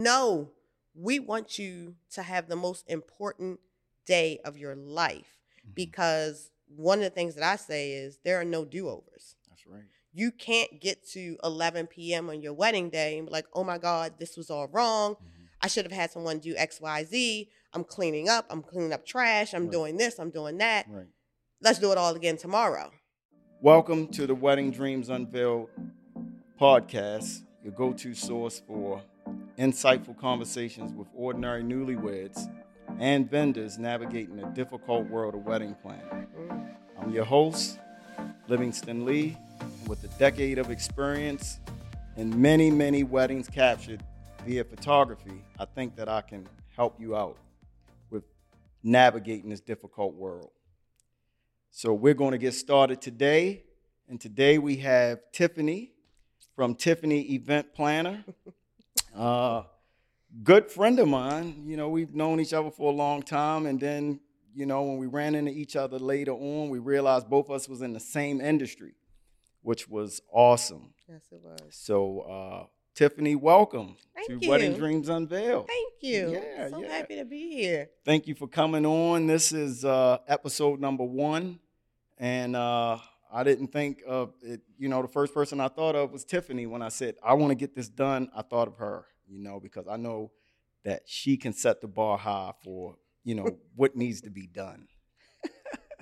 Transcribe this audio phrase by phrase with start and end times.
[0.00, 0.48] No,
[0.94, 3.60] we want you to have the most important
[4.06, 5.74] day of your life Mhm.
[5.74, 9.36] because one of the things that I say is there are no do overs.
[9.48, 9.84] That's right.
[10.12, 12.30] You can't get to 11 p.m.
[12.30, 15.16] on your wedding day and be like, oh my God, this was all wrong.
[15.16, 15.48] Mhm.
[15.60, 17.50] I should have had someone do X, Y, Z.
[17.74, 18.46] I'm cleaning up.
[18.48, 19.52] I'm cleaning up trash.
[19.52, 19.72] I'm Right.
[19.72, 20.18] doing this.
[20.18, 20.86] I'm doing that.
[20.88, 21.06] Right.
[21.60, 22.90] Let's do it all again tomorrow.
[23.60, 25.68] Welcome to the Wedding Dreams Unveiled
[26.58, 29.02] podcast, your go to source for
[29.58, 32.50] insightful conversations with ordinary newlyweds
[32.98, 36.26] and vendors navigating the difficult world of wedding planning.
[37.00, 37.78] I'm your host,
[38.48, 39.36] Livingston Lee,
[39.86, 41.58] with a decade of experience
[42.16, 44.02] and many, many weddings captured
[44.46, 47.36] via photography, I think that I can help you out
[48.10, 48.24] with
[48.82, 50.50] navigating this difficult world.
[51.70, 53.64] So we're going to get started today.
[54.08, 55.92] And today we have Tiffany
[56.56, 58.24] from Tiffany Event Planner.
[59.14, 59.62] Uh,
[60.42, 61.64] good friend of mine.
[61.66, 63.66] You know, we've known each other for a long time.
[63.66, 64.20] And then,
[64.54, 67.68] you know, when we ran into each other later on, we realized both of us
[67.68, 68.94] was in the same industry,
[69.62, 70.94] which was awesome.
[71.08, 71.60] Yes, it was.
[71.70, 74.74] So, uh, Tiffany, welcome Thank to Wedding.
[74.74, 75.68] Dreams Unveiled.
[75.68, 76.32] Thank you.
[76.32, 76.92] Yeah, so yeah.
[76.92, 77.88] happy to be here.
[78.04, 79.26] Thank you for coming on.
[79.26, 81.60] This is uh, episode number one,
[82.18, 82.98] and uh,
[83.32, 84.60] I didn't think of it.
[84.78, 87.50] You know, the first person I thought of was Tiffany when I said I want
[87.50, 88.30] to get this done.
[88.34, 90.30] I thought of her, you know, because I know
[90.84, 94.88] that she can set the bar high for you know what needs to be done.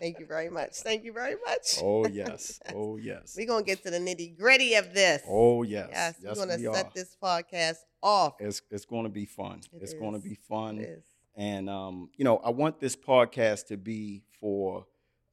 [0.00, 0.76] Thank you very much.
[0.76, 1.78] Thank you very much.
[1.82, 5.22] Oh yes, oh yes, We're going to get to the nitty gritty of this.
[5.28, 6.14] oh yes, yes.
[6.22, 6.74] yes, we're going we to are.
[6.76, 8.34] set this podcast off.
[8.38, 9.60] It's it's going to be fun.
[9.72, 10.78] It it's going to be fun.
[10.78, 11.04] It is.
[11.36, 14.86] And um, you know, I want this podcast to be for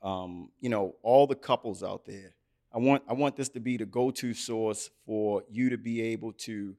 [0.05, 2.35] um, you know, all the couples out there.
[2.71, 6.31] I want I want this to be the go-to source for you to be able
[6.33, 6.75] to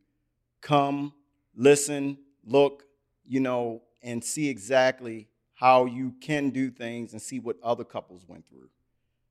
[0.61, 1.13] come,
[1.55, 2.85] listen, look,
[3.27, 8.25] you know, and see exactly how you can do things and see what other couples
[8.29, 8.69] went through.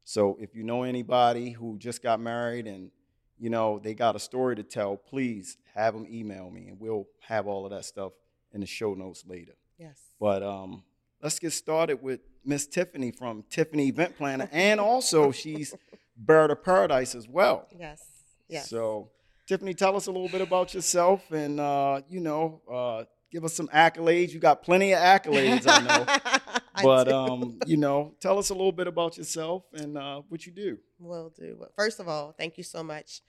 [0.03, 2.91] So if you know anybody who just got married and
[3.37, 7.07] you know they got a story to tell, please have them email me and we'll
[7.21, 8.11] have all of that stuff
[8.51, 9.53] in the show notes later.
[9.77, 9.99] Yes.
[10.19, 10.83] But um,
[11.21, 15.75] let's get started with Miss Tiffany from Tiffany Event Planner, and also she's
[16.17, 17.67] Bird of Paradise as well.
[17.77, 18.03] Yes.
[18.47, 18.69] Yes.
[18.69, 19.09] So,
[19.47, 23.53] Tiffany, tell us a little bit about yourself, and uh, you know, uh, give us
[23.53, 24.31] some accolades.
[24.31, 26.31] You got plenty of accolades, I know.
[26.83, 27.15] But do.
[27.15, 30.77] um, you know, tell us a little bit about yourself and uh, what you do.
[30.99, 31.65] Will do.
[31.77, 33.21] First of all, thank you so much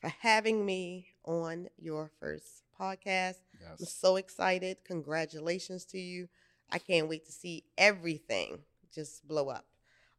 [0.00, 3.36] for having me on your first podcast.
[3.68, 4.78] I'm so excited.
[4.86, 6.28] Congratulations to you.
[6.70, 8.60] I can't wait to see everything
[8.92, 9.66] just blow up.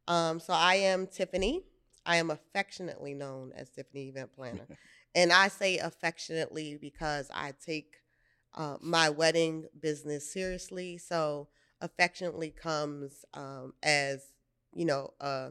[0.08, 1.64] Um, so I am Tiffany.
[2.04, 4.66] I am affectionately known as Tiffany Event Planner.
[5.14, 7.96] and I say affectionately because I take
[8.54, 10.98] uh, my wedding business seriously.
[10.98, 11.48] So
[11.80, 14.32] affectionately comes um, as,
[14.72, 15.50] you know, uh,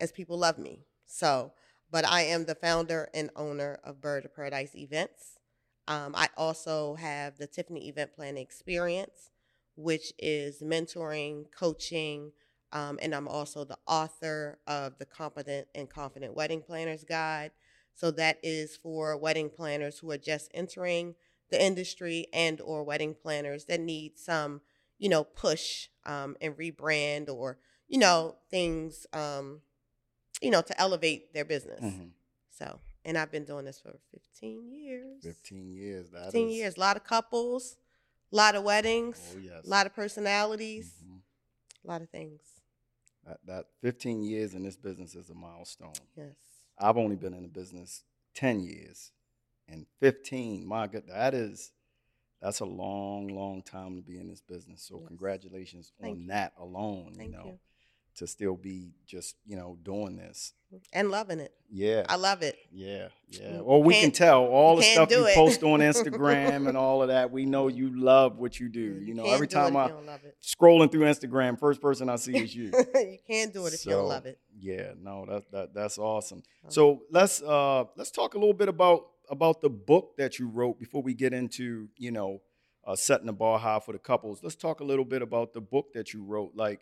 [0.00, 0.86] as people love me.
[1.06, 1.52] So,
[1.90, 5.38] but I am the founder and owner of Bird of Paradise Events.
[5.88, 9.30] Um, I also have the Tiffany Event Planning Experience,
[9.80, 12.32] which is mentoring, coaching,
[12.72, 17.50] um, and I'm also the author of the Competent and Confident Wedding Planners Guide.
[17.94, 21.14] So that is for wedding planners who are just entering
[21.50, 24.60] the industry and or wedding planners that need some,
[24.98, 27.58] you know, push um, and rebrand or
[27.88, 29.60] you know things, um,
[30.40, 31.80] you know, to elevate their business.
[31.82, 32.12] Mhm.
[32.50, 35.24] So, and I've been doing this for 15 years.
[35.24, 36.10] Fifteen years.
[36.10, 36.76] That 15 is- years.
[36.76, 37.76] A lot of couples,
[38.32, 39.66] a lot of weddings, Oh yes.
[39.66, 41.20] a lot of personalities, Mhm.
[41.84, 42.40] a lot of things.
[43.24, 45.92] That, that 15 years in this business is a milestone.
[46.16, 46.34] Yes.
[46.78, 48.04] I've only been in the business
[48.34, 49.12] 10 years
[49.68, 50.64] and 15.
[50.66, 51.72] My God, that is
[52.40, 54.82] that's a long, long time to be in this business.
[54.82, 55.08] So Yes.
[55.08, 56.26] congratulations Thank on you.
[56.28, 57.60] that alone, Thank you know, you.
[58.16, 60.52] To still be just, you know, doing this.
[60.92, 61.52] And loving it.
[61.68, 62.04] Yeah.
[62.08, 62.56] I love it.
[62.70, 63.56] yeah, yeah.
[63.56, 65.34] You Well, we can can't- tell all the stuff you it.
[65.34, 67.32] post on Instagram and all of that.
[67.32, 69.00] We know you love what you do.
[69.04, 70.36] You know, every time I you don't love it.
[70.42, 72.70] scrolling through Instagram, first person I see is you.
[72.94, 74.38] you can't do it if you don't love it.
[74.60, 76.42] Yeah, no, that, that that's awesome.
[76.64, 80.48] Um, So let's uh let's talk a little bit about about the book that you
[80.48, 82.42] wrote before we get into you know
[82.86, 84.40] uh, setting the bar high for the couples.
[84.42, 86.52] Let's talk a little bit about the book that you wrote.
[86.54, 86.80] Like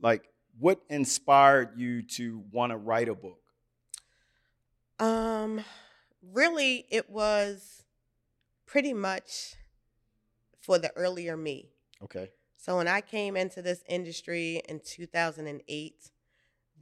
[0.00, 0.22] like
[0.60, 3.40] what inspired you to want to write a book?
[4.98, 5.64] Um,
[6.22, 7.84] really, it was
[8.66, 9.56] pretty much
[10.60, 11.70] for the earlier me.
[12.04, 12.30] Okay.
[12.56, 16.10] So when I came into this industry in 2008,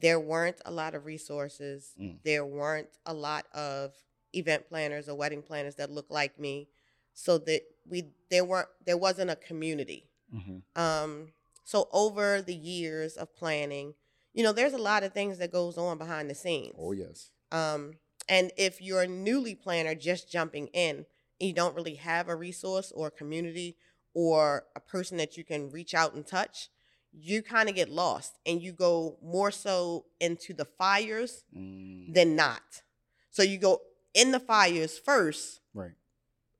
[0.00, 1.92] there weren't a lot of resources.
[2.00, 2.18] Mm.
[2.24, 3.92] There weren't a lot of
[4.32, 6.68] event planners or wedding planners that looked like me.
[7.14, 10.08] so that we there weren't there wasn't a community.
[10.34, 10.80] Mm-hmm.
[10.80, 11.32] Um,
[11.68, 13.92] so over the years of planning,
[14.32, 16.74] you know, there's a lot of things that goes on behind the scenes.
[16.78, 17.28] Oh yes.
[17.52, 21.04] Um, and if you're a newly planner just jumping in,
[21.38, 23.76] and you don't really have a resource or a community
[24.14, 26.70] or a person that you can reach out and touch,
[27.12, 32.34] you kind of get lost and you go more so into the fires Mm, than
[32.34, 32.80] not.
[33.28, 33.82] So you go
[34.14, 35.92] in the fires first right.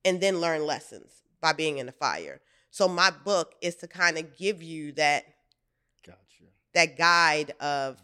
[0.05, 2.43] and then learn lessons by being in the fire.
[2.71, 5.25] So my book is to kind of give you that
[6.07, 6.45] Gotcha.
[6.75, 7.97] that guide of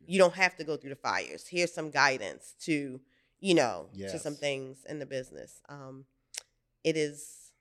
[0.00, 0.06] you.
[0.14, 1.46] you don't have to go through the fires.
[1.46, 3.00] Here's some guidance to,
[3.40, 5.60] you know, to some things in the business.
[5.68, 6.06] Um,
[6.84, 7.52] it is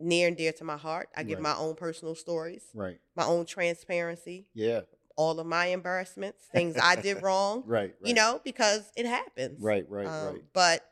[0.00, 1.08] near and dear to my heart.
[1.16, 1.42] I give Right.
[1.42, 2.98] my own personal stories, Right.
[3.14, 4.82] my own transparency, Yeah.
[5.16, 7.94] all of my embarrassments, things I did wrong, Right.
[8.00, 8.08] right.
[8.08, 9.60] you know, because it happens.
[9.60, 9.88] Right.
[9.88, 10.06] Right.
[10.06, 10.44] Um, right.
[10.52, 10.90] But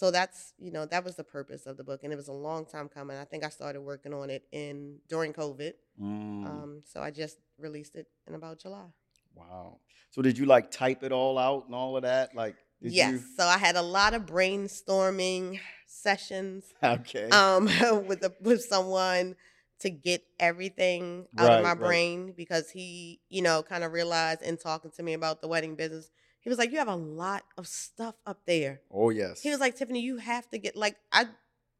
[0.00, 2.32] so that's you know that was the purpose of the book, and it was a
[2.32, 3.18] long time coming.
[3.18, 5.74] I think I started working on it in during COVID.
[6.00, 8.86] Mm, Um, so I just released it in about July.
[9.34, 9.78] wow.
[10.10, 12.34] So did you like type it all out and all of that?
[12.34, 13.12] Like, did yes.
[13.12, 13.22] you?
[13.36, 17.30] So I had a lot of brainstorming sessions Okay.
[17.30, 17.64] um,
[18.06, 19.36] with a, with someone
[19.80, 21.78] to get everything out Right, of my right.
[21.78, 25.74] brain because he, you know, kind of realized in talking to me about the wedding
[25.74, 29.40] business, he was like, "You have a lot of stuff up there." oh yes.
[29.42, 31.26] He was like, "Tiffany, you have to get like I."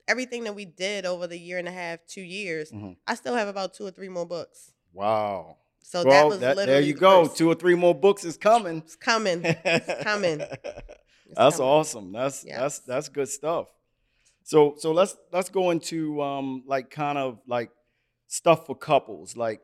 [0.08, 2.96] Everything that we did over the year and a half, two years, Mhm.
[3.06, 4.72] I still have about two or three more books.
[4.92, 5.56] wow.
[5.82, 7.24] So well, that was that- literally there you the go.
[7.24, 8.78] first- Two or three more books is coming.
[8.78, 9.42] It's coming.
[9.64, 10.40] It's coming.
[10.40, 11.68] It's that's coming.
[11.72, 12.12] awesome.
[12.12, 12.58] That's Yes.
[12.60, 13.68] that's that's good stuff.
[14.42, 17.70] So so let's let's go into um like kind of like
[18.26, 19.36] stuff for couples.
[19.36, 19.60] Like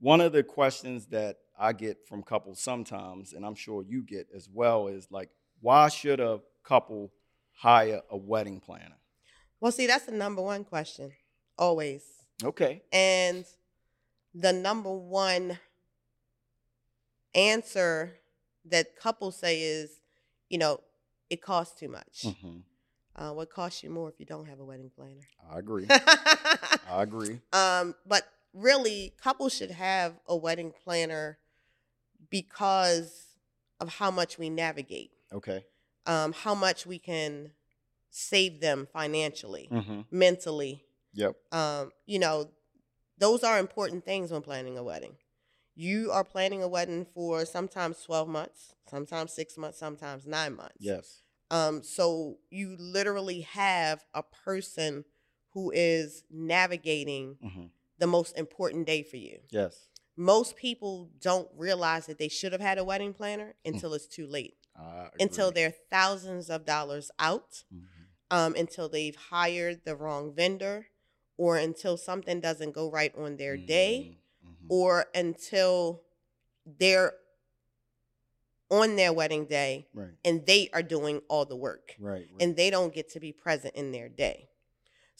[0.00, 4.28] one of the questions that I get from couples sometimes, and I'm sure you get
[4.34, 5.30] as well, is like,
[5.60, 7.12] why should a couple
[7.52, 8.96] hire a wedding planner?
[9.60, 11.10] Well, see, that's the number one question,
[11.58, 12.04] always.
[12.44, 12.82] Okay.
[12.92, 13.44] And
[14.34, 15.58] the number one
[17.34, 18.14] answer
[18.66, 20.00] that couples say is,
[20.48, 20.80] you know,
[21.30, 22.24] it costs too much.
[22.40, 22.58] hmm
[23.16, 25.20] Uh, what costs you more if you don't have a wedding planner?
[25.50, 25.86] I agree.
[25.90, 27.40] I agree.
[27.52, 28.22] um, but
[28.62, 31.38] really, couples should have a wedding planner
[32.30, 33.26] because
[33.80, 35.64] of how much we navigate, Okay.
[36.06, 37.52] um, how much we can
[38.10, 41.36] save them financially, hmm mentally, Yep.
[41.52, 42.50] um, you know,
[43.18, 45.16] those are important things when planning a wedding.
[45.74, 50.76] You are planning a wedding for sometimes 12 months, sometimes six months, sometimes nine months.
[50.80, 51.22] Yes.
[51.50, 55.04] Um, so you literally have a person
[55.52, 57.66] who is navigating hmm
[57.98, 59.40] the most important day for you.
[59.50, 59.88] Yes.
[60.16, 64.26] Most people don't realize that they should have had a wedding planner until it's too
[64.26, 64.56] late,
[65.20, 67.86] until they're thousands of dollars out Mhm.
[68.30, 70.88] um, until they've hired the wrong vendor
[71.36, 74.48] or until something doesn't go right on their day Mhm.
[74.50, 74.66] Mhm.
[74.68, 76.02] or until
[76.66, 77.14] they're
[78.70, 80.10] on their wedding day right.
[80.24, 82.28] and they are doing all the work Right.
[82.30, 82.42] right.
[82.42, 84.47] and they don't get to be present in their day.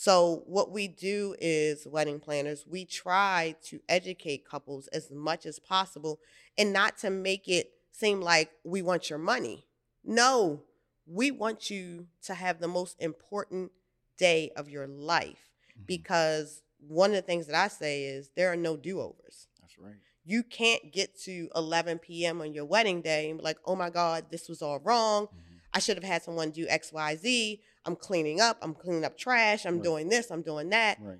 [0.02, 5.58] So, what we do is, wedding planners, we try to educate couples as much as
[5.58, 6.20] possible
[6.56, 9.66] and not to make it seem like we want your money.
[10.04, 10.62] No,
[11.04, 13.72] we want you to have the most important
[14.16, 15.86] day of your life Mhm.
[15.86, 19.48] because one of the things that I say is there are no do overs.
[19.60, 19.96] That's right.
[20.24, 22.40] You can't get to 11 p.m.
[22.40, 25.26] on your wedding day and be like, oh my God, this was all wrong.
[25.26, 25.58] Mhm.
[25.74, 27.62] I should have had someone do X, Y, Z.
[27.88, 28.58] I'm cleaning up.
[28.60, 29.64] I'm cleaning up trash.
[29.64, 29.82] I'm Right.
[29.82, 30.30] doing this.
[30.30, 30.98] I'm doing that.
[31.00, 31.18] Right.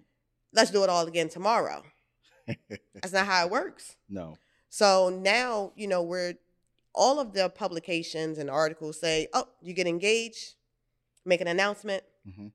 [0.52, 1.82] Let's do it all again tomorrow.
[2.94, 3.96] That's not how it works.
[4.08, 4.36] no.
[4.70, 6.34] So now, you know, we're
[6.94, 10.56] all of the publications and articles say, oh, you get engaged,
[11.24, 12.48] make an announcement, hmm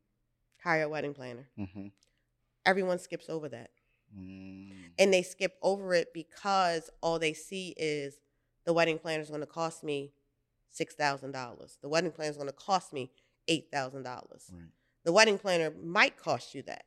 [0.63, 1.49] hire a wedding planner.
[1.57, 1.87] hmm
[2.65, 3.71] Everyone skips over that.
[4.17, 4.91] Mm.
[4.99, 8.19] And they skip over it because all they see is
[8.65, 10.13] the wedding planner is going to cost me
[10.79, 11.77] $6,000.
[11.81, 13.11] The wedding planner is going to cost me
[13.47, 14.51] $8,000.
[14.51, 14.69] Right.
[15.03, 16.85] The wedding planner might cost you that,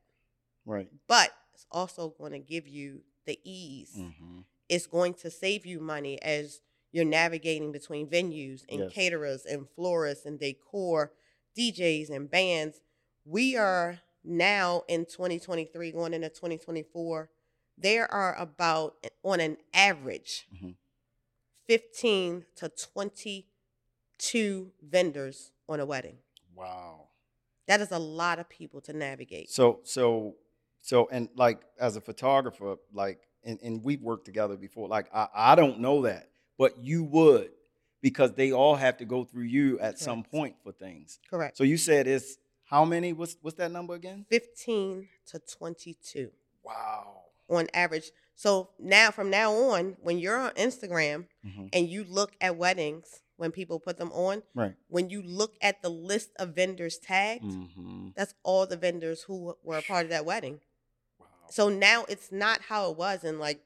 [0.64, 0.88] Right.
[1.06, 3.92] but it's also going to give you the ease.
[3.94, 6.60] hmm It's going to save you money as
[6.92, 8.92] you're navigating between venues and Yes.
[8.92, 11.12] caterers and florists and decor,
[11.56, 12.80] DJs and bands.
[13.24, 17.30] We are now in 2023 going into 2024.
[17.78, 20.76] There are about on an average Mhm.
[21.66, 26.18] 15 to 22 vendors on a wedding.
[26.56, 27.08] Wow.
[27.68, 29.50] That is a lot of people to navigate.
[29.50, 30.34] So so
[30.80, 34.88] so and like as a photographer, like and, and we've worked together before.
[34.88, 37.50] Like I, I don't know that, but you would
[38.02, 41.18] because they all have to go through you at some point for things.
[41.28, 41.56] Correct.
[41.56, 43.12] So you said it's How many?
[43.12, 44.26] What's what's that number again?
[44.28, 46.30] 15 to 22
[46.62, 47.22] Wow.
[47.48, 48.10] on average.
[48.34, 53.22] So now, from now on, when you're on Instagram hmm and you look at weddings,
[53.36, 54.74] when people put them on, Right.
[54.88, 59.56] when you look at the list of vendors tagged, hmm that's all the vendors who
[59.62, 60.60] were a part of that wedding.
[61.18, 61.26] Wow.
[61.50, 63.60] So now it's not how it was in like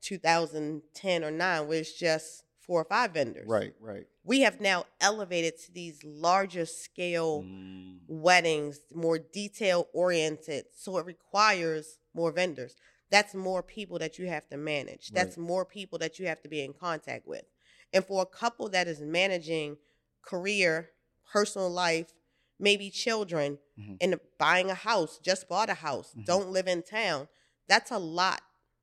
[0.00, 3.46] 2010 or 9, where it's just four or five vendors.
[3.48, 3.74] Right.
[3.80, 4.06] Right.
[4.24, 10.66] We have now elevated to these larger scale Mm, weddings, more detail oriented.
[10.76, 12.76] So it requires more vendors.
[13.10, 15.10] That's more people that you have to manage.
[15.10, 17.44] That's more people that you have to be in contact with.
[17.92, 19.76] And for a couple that is managing
[20.22, 20.90] career,
[21.30, 22.12] personal life,
[22.58, 23.96] maybe children, Mhm.
[24.00, 26.24] and buying a house, just bought a house, Mhm.
[26.24, 27.28] don't live in town,
[27.68, 28.42] that's a lot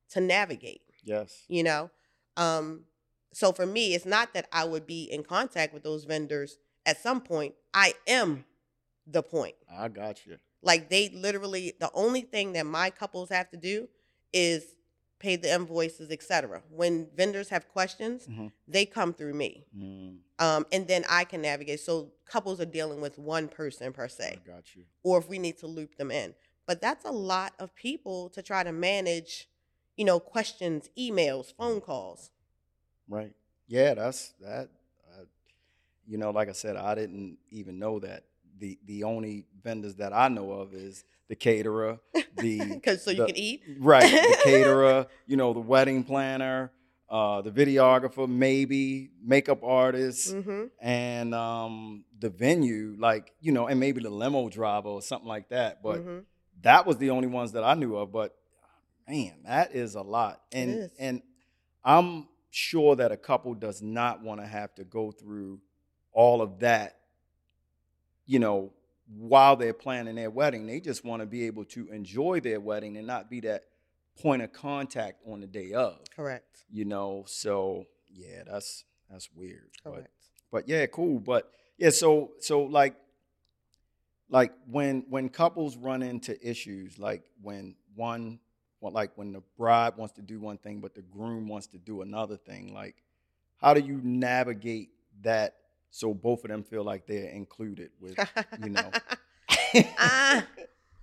[0.09, 1.43] to navigate yes.
[1.47, 1.91] you know
[2.37, 2.85] um
[3.31, 6.99] so for me it's not that i would be in contact with those vendors at
[6.99, 8.43] some point i am
[9.05, 10.37] the point I got you.
[10.63, 13.87] like they literally the only thing that my couples have to do
[14.33, 14.73] is
[15.19, 18.51] pay the invoices etc when vendors have questions Mhm.
[18.67, 23.01] they come through me Mm, um and then i can navigate so couples are dealing
[23.01, 24.85] with one person per I se got you.
[25.03, 26.35] or if we need to loop them in.
[26.67, 29.49] But that's a lot of people to try to manage,
[29.97, 32.29] you know, questions, emails, phone calls.
[33.07, 33.33] Right.
[33.67, 34.69] Yeah, that's that.
[36.05, 38.23] You know, like I said, I didn't even know that.
[38.59, 41.99] The the only vendors that I know of is the caterer,
[42.37, 43.61] the so you the- can eat.
[43.79, 46.71] right, the caterer, you know, the wedding planner,
[47.09, 53.79] uh, the videographer, maybe makeup artist, hmm and um, the venue, like you know, and
[53.79, 55.81] maybe the limo driver or something like that.
[55.83, 56.19] But hmm
[56.61, 58.11] that was the only ones that I knew of.
[58.11, 58.35] But
[59.07, 60.41] man, that is a lot.
[60.51, 61.21] And and
[61.83, 65.61] I'm sure that a couple does not want to have to go through
[66.11, 66.97] all of that,
[68.29, 68.71] you know,
[69.17, 70.67] while they're planning their wedding.
[70.67, 73.63] They just want to be able to enjoy their wedding and not be that
[74.21, 75.97] point of contact on the day of.
[76.15, 76.65] Correct.
[76.69, 79.71] You know, so yeah, that's that's weird.
[79.83, 80.09] But Correct.
[80.51, 81.19] but yeah, cool.
[81.19, 82.93] But yeah, so so like
[84.29, 88.39] like when when couples run into issues, like when one
[88.79, 91.79] well, like when the bride wants to do one thing but the groom wants to
[91.79, 92.97] do another thing, like
[93.57, 94.89] how do you navigate
[95.23, 95.55] that
[95.91, 98.17] so both of them feel like they're included with
[98.63, 98.91] you know.
[99.97, 100.45] ah.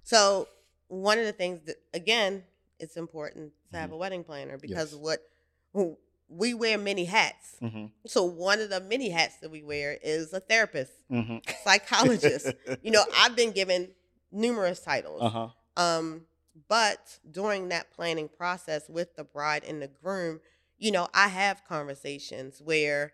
[0.03, 0.47] So
[0.87, 2.45] one of the things that again,
[2.79, 3.95] it's important to have Mhm.
[3.95, 5.01] a wedding planner because Yes.
[5.01, 7.57] what we wear many hats.
[7.61, 11.43] Mhm, So one of the many hats that we wear is a therapist, mhm.
[11.65, 12.53] psychologist.
[12.83, 13.95] you know, I've been given
[14.31, 15.23] numerous titles.
[15.23, 15.49] uh-huh.
[15.77, 16.27] Um,
[16.69, 20.41] but during that planning process with the bride and the groom,
[20.79, 23.13] you know, I have conversations where,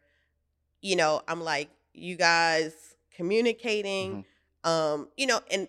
[0.83, 2.75] you know, I'm like, you guys
[3.17, 4.25] communicating,
[4.65, 5.69] um, you know, and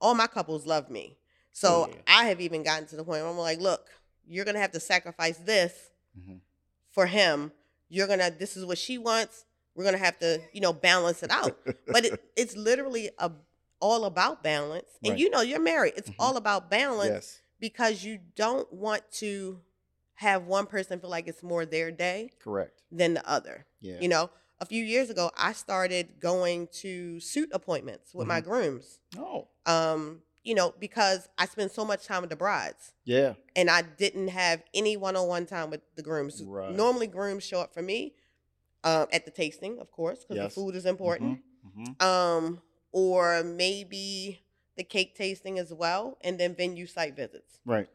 [0.00, 1.16] all my couples love me.
[1.52, 1.94] So yeah.
[2.08, 3.88] I have even gotten to the point where I'm like, look,
[4.26, 5.72] you're gonna have to sacrifice this
[6.18, 6.40] Mhm.
[6.90, 7.52] for him.
[7.88, 9.44] You're gonna this is what she wants.
[9.74, 13.30] We're gonna have to, you know, balance it out but it, it's literally a,
[13.80, 14.88] all about balance.
[15.04, 15.18] And Right.
[15.20, 15.94] you know, you're married.
[15.96, 16.16] It's Mhm.
[16.18, 17.40] all about balance yes.
[17.60, 19.60] because you don't want to
[20.14, 22.82] have one person feel like it's more their day Correct.
[22.90, 23.66] than the other.
[23.80, 24.00] Yeah.
[24.00, 28.44] You know, a few years ago, I started going to suit appointments with my Mhm.
[28.44, 28.98] grooms.
[29.16, 29.48] Oh.
[29.66, 33.34] Um, you know, because I spend so much time with the brides Yeah.
[33.56, 36.40] and I didn't have any one-on-one time with the grooms.
[36.42, 36.72] Right.
[36.72, 38.14] Normally, grooms show up for me
[38.84, 40.54] um, at the tasting, of course, because Yes.
[40.54, 42.00] the food is important Mhm.
[42.00, 44.44] um, or maybe
[44.76, 47.58] the cake tasting as well, and then venue site visits.
[47.64, 47.88] Right.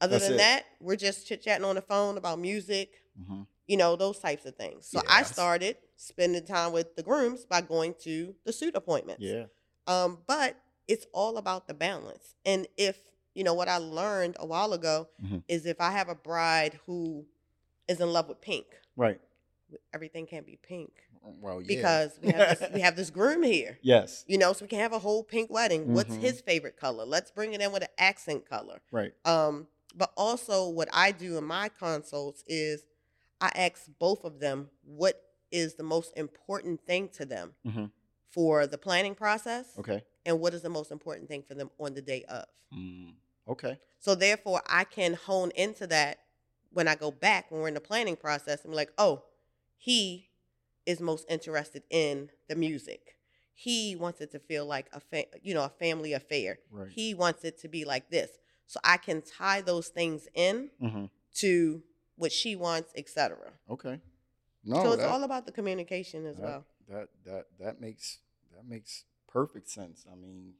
[0.00, 0.38] Other That's than it.
[0.38, 3.46] that, we're just chit chatting on the phone about music, Mhm.
[3.68, 4.86] You know, those types of things.
[4.88, 9.22] So I started spending time with the grooms by going to the suit appointments.
[9.22, 9.44] Yeah.
[9.86, 10.56] Um, but
[10.88, 12.34] it's all about the balance.
[12.46, 12.98] And if,
[13.34, 15.44] you know, what I learned a while ago Mhm.
[15.48, 17.26] is if I have a bride who
[17.86, 19.20] is in love with pink, Right.
[19.92, 20.90] everything can't be pink
[21.22, 21.66] Well, yeah.
[21.68, 23.78] because we have this, we have this groom here.
[23.82, 24.24] yes.
[24.26, 25.92] You know, so we can have a whole pink wedding.
[25.92, 26.20] What's Mhm.
[26.20, 27.04] his favorite color?
[27.04, 28.80] Let's bring it in with an accent color.
[28.90, 29.12] Right.
[29.26, 32.86] Um, but also what I do in my consults is
[33.40, 37.90] I ask both of them what is the most important thing to them Mhm.
[38.28, 40.04] for the planning process Okay.
[40.26, 42.46] and what is the most important thing for them on the day of.
[42.72, 43.14] Mm.
[43.46, 43.78] Okay.
[43.98, 46.18] So therefore I can hone into that
[46.70, 49.24] when I go back when we're in the planning process and be like, oh,
[49.76, 50.28] he
[50.84, 53.16] is most interested in the music.
[53.54, 56.58] He wants it to feel like a fa- you know a family affair.
[56.70, 56.90] Right.
[56.90, 58.38] He wants it to be like this.
[58.66, 61.82] So I can tie those things in hmm to
[62.18, 63.52] what she wants, etc.
[63.70, 64.00] Okay.
[64.64, 66.64] No, so it's that, all about the communication as that, well.
[66.88, 68.18] that that that makes
[68.54, 70.04] that makes perfect sense.
[70.10, 70.54] I mean,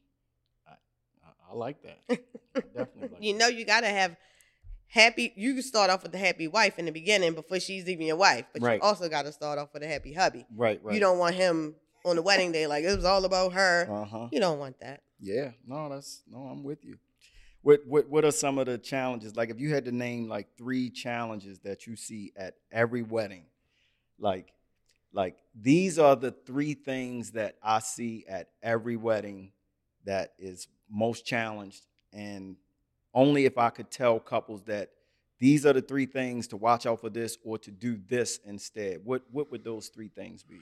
[1.50, 1.98] I like that.
[2.10, 4.16] I definitely like you know, you gotta have
[4.88, 5.32] happy.
[5.36, 8.16] You can start off with the happy wife in the beginning before she's even your
[8.16, 8.80] wife, but Right.
[8.80, 10.46] you also got to start off with a happy hubby.
[10.54, 10.94] Right, right.
[10.94, 13.86] You don't want him on the wedding day like it was all about her.
[13.90, 14.28] Uh huh.
[14.30, 15.02] You don't want that.
[15.20, 15.52] Yeah.
[15.66, 16.38] No, that's no.
[16.38, 16.98] I'm with you.
[17.68, 19.37] What what what are some of the challenges?
[19.37, 23.44] Like, if you had to name like three challenges that you see at every wedding,
[24.18, 24.54] like
[25.12, 29.52] like these are the three things that I see at every wedding
[30.06, 32.56] that is most challenged, and
[33.12, 34.88] only if I could tell couples that
[35.38, 39.02] these are the three things to watch out for this or to do this instead.
[39.04, 40.60] What what would those three things be?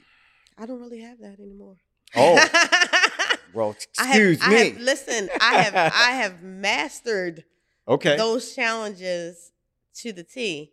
[0.58, 1.76] I don't really have that anymore.
[2.16, 3.02] Oh.
[3.52, 4.70] Well, I have, excuse I me.
[4.70, 7.44] have, listen, I have I have mastered
[7.88, 8.16] okay.
[8.16, 9.52] those challenges
[9.96, 10.72] to the T.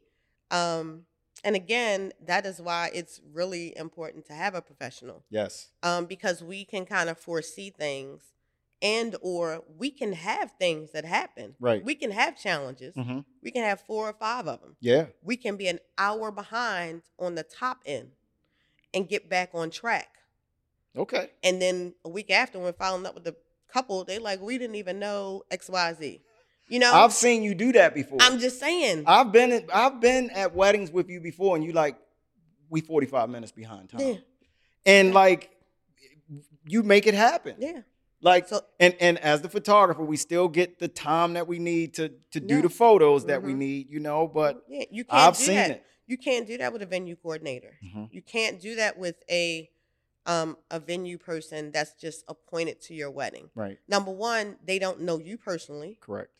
[0.51, 1.05] Um,
[1.43, 5.69] and again, that is why it's really important to have a professional yes.
[5.81, 8.21] um, because we can kind of foresee things
[8.81, 11.55] and or we can have things that happen.
[11.59, 11.83] Right.
[11.83, 12.95] We can have challenges.
[12.95, 14.75] hmm We can have four or five of them.
[14.79, 15.07] Yeah.
[15.21, 18.11] We can be an hour behind on the top end
[18.93, 20.09] and get back on track.
[20.95, 21.31] Okay.
[21.43, 23.35] And then a week after, when following up with the
[23.71, 26.21] couple, they like, we didn't even know X, Y, Z.
[26.69, 28.19] You know, I've seen you do that before.
[28.21, 29.03] I'm just saying.
[29.05, 31.97] I've been at, I've been at weddings with you before, and you like
[32.69, 34.13] we 45 minutes behind time, yeah,
[34.85, 35.51] and like
[36.65, 37.55] you make it happen.
[37.59, 37.81] yeah.
[38.21, 41.93] Like So and and as the photographer, we still get the time that we need
[41.95, 43.57] to to do the photos that we Mhm.
[43.57, 44.27] need, you know.
[44.29, 45.69] But yeah, you can't I've do seen that.
[45.71, 45.83] it.
[46.07, 47.77] You can't do that with a venue coordinator.
[47.85, 48.07] Mhm.
[48.13, 49.69] You can't do that with a
[50.25, 53.49] um a venue person that's just appointed to your wedding.
[53.55, 53.77] Right.
[53.87, 55.97] Number one, they don't know you personally.
[55.99, 56.31] Correct.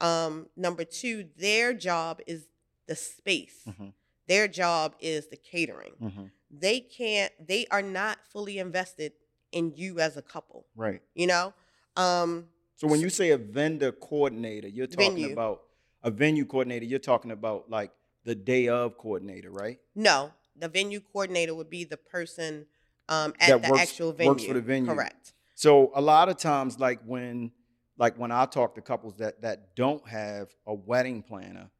[0.00, 2.46] Um, number two, their job is
[2.86, 3.62] the space.
[3.66, 3.92] Mhm.
[4.26, 5.94] Their job is the catering.
[5.98, 7.32] hmm They can't.
[7.46, 9.12] They are not fully invested
[9.52, 10.66] in you as a couple.
[10.76, 11.02] Right.
[11.14, 11.54] You know.
[11.96, 15.32] Um, So when you say a vendor coordinator, you're talking Venue.
[15.32, 15.64] about
[16.02, 16.84] a venue coordinator.
[16.86, 17.90] You're talking about like
[18.24, 19.78] the day of coordinator, right?
[19.94, 22.66] no, the venue coordinator would be the person
[23.08, 24.30] um, at That the works- actual venue.
[24.32, 24.92] works for the venue.
[24.92, 25.32] Correct.
[25.54, 27.50] So a lot of times, like when,
[27.96, 31.70] like when I talk to couples that that don't have a wedding planner,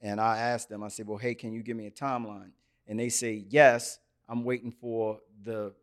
[0.00, 2.52] and I ask them, I say, "Well, hey, can you give me a timeline?"
[2.86, 5.74] And they say, "Yes, I'm waiting for the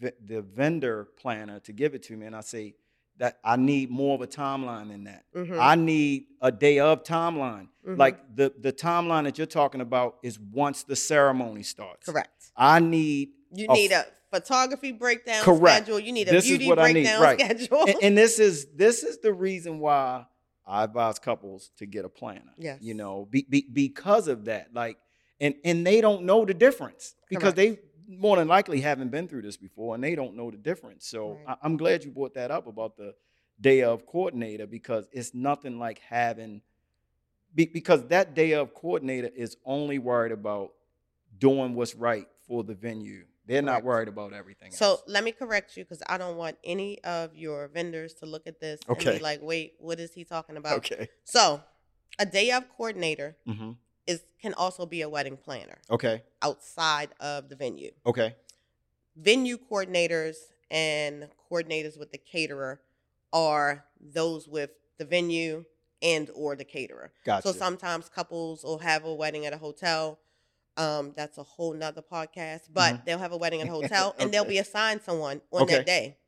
[0.00, 2.74] the vendor planner to give it to me." And I say
[3.16, 5.24] that I need more of a timeline than that.
[5.34, 7.68] Mhm, I need a day of timeline.
[7.86, 7.96] mhm.
[7.96, 12.06] Like the the timeline that you're talking about is once the ceremony starts.
[12.06, 12.50] correct.
[12.56, 15.84] I need You a need a photography breakdown Correct.
[15.86, 16.00] schedule.
[16.00, 17.40] You need a This is beauty what I need, breakdown right.
[17.40, 17.84] schedule.
[17.86, 20.26] and, and this is this is the reason why
[20.66, 22.52] I advise couples to get a planner.
[22.58, 22.78] Yes.
[22.80, 24.72] You know, be, be, because of that.
[24.74, 24.96] Like,
[25.40, 29.42] and and they don't know the difference because they more than likely haven't been through
[29.42, 31.06] this before, and they don't know the difference.
[31.06, 31.48] So Right.
[31.48, 33.14] I, I'm glad you brought that up about the
[33.60, 36.60] day of coordinator because it's nothing like having
[37.54, 40.72] be, because that day of coordinator is only worried about
[41.38, 43.24] doing what's right for the venue.
[43.46, 45.02] They're not worried about everything So else.
[45.06, 48.60] let me correct you because I don't want any of your vendors to look at
[48.60, 51.08] this and be like, "Wait, what is he talking about?" Okay.
[51.24, 51.62] So,
[52.18, 53.72] a day of coordinator hmm
[54.06, 56.22] is can also be a wedding planner Okay.
[56.42, 57.90] outside of the venue.
[58.04, 58.34] Okay.
[59.16, 60.36] Venue coordinators
[60.70, 62.80] and coordinators with the caterer
[63.32, 65.64] are those with the venue
[66.02, 67.12] and or the caterer.
[67.24, 67.48] Gotcha.
[67.48, 70.18] So sometimes couples will have a wedding at a hotel.
[70.76, 72.62] Um, that's a whole nother podcast.
[72.72, 73.04] But Mhm.
[73.04, 75.76] they'll have a wedding at a hotel and they'll be assigned someone on Okay.
[75.76, 76.18] that day.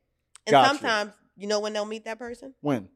[0.45, 0.69] And Gotcha.
[0.79, 2.53] sometimes, you know when they'll meet that person?
[2.61, 2.89] when?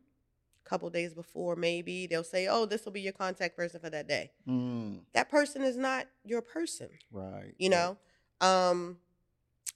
[0.65, 2.07] A couple days before, maybe.
[2.07, 4.31] They'll say, Oh, this will be your contact person for that day.
[4.47, 7.53] Mm, That person is not your person, right.
[7.57, 7.97] you right.
[8.41, 8.47] know?
[8.47, 8.99] Um,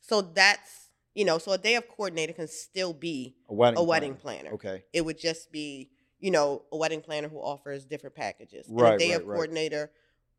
[0.01, 3.79] so that's you know, so a day of coordinator can still be A wedding.
[3.79, 4.49] a wedding planner.
[4.49, 4.55] planner.
[4.55, 4.83] Okay.
[4.91, 8.67] It would just be, you know, a wedding planner who offers different packages.
[8.67, 9.33] And Right, a day right, of right.
[9.35, 9.91] coordinator,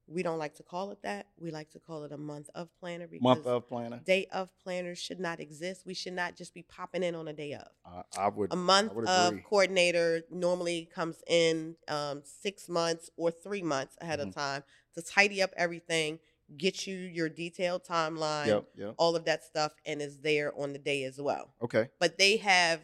[0.06, 1.26] we don't like to call it that.
[1.38, 4.00] We like to call it a month of planner because Month of planner.
[4.04, 5.84] day of planners should not exist.
[5.84, 7.68] We should not just be popping in on a day of.
[7.84, 8.52] I, I would.
[8.52, 14.20] A month would of coordinator normally comes in um, six months or three months ahead
[14.20, 14.28] Mhm.
[14.28, 14.64] of time
[14.94, 16.20] to tidy up everything,
[16.56, 18.64] get you your detailed timeline, Yep.
[18.76, 18.94] Yep.
[18.98, 21.88] all of that stuff, and is there on the day as well Okay.
[21.98, 22.80] but they have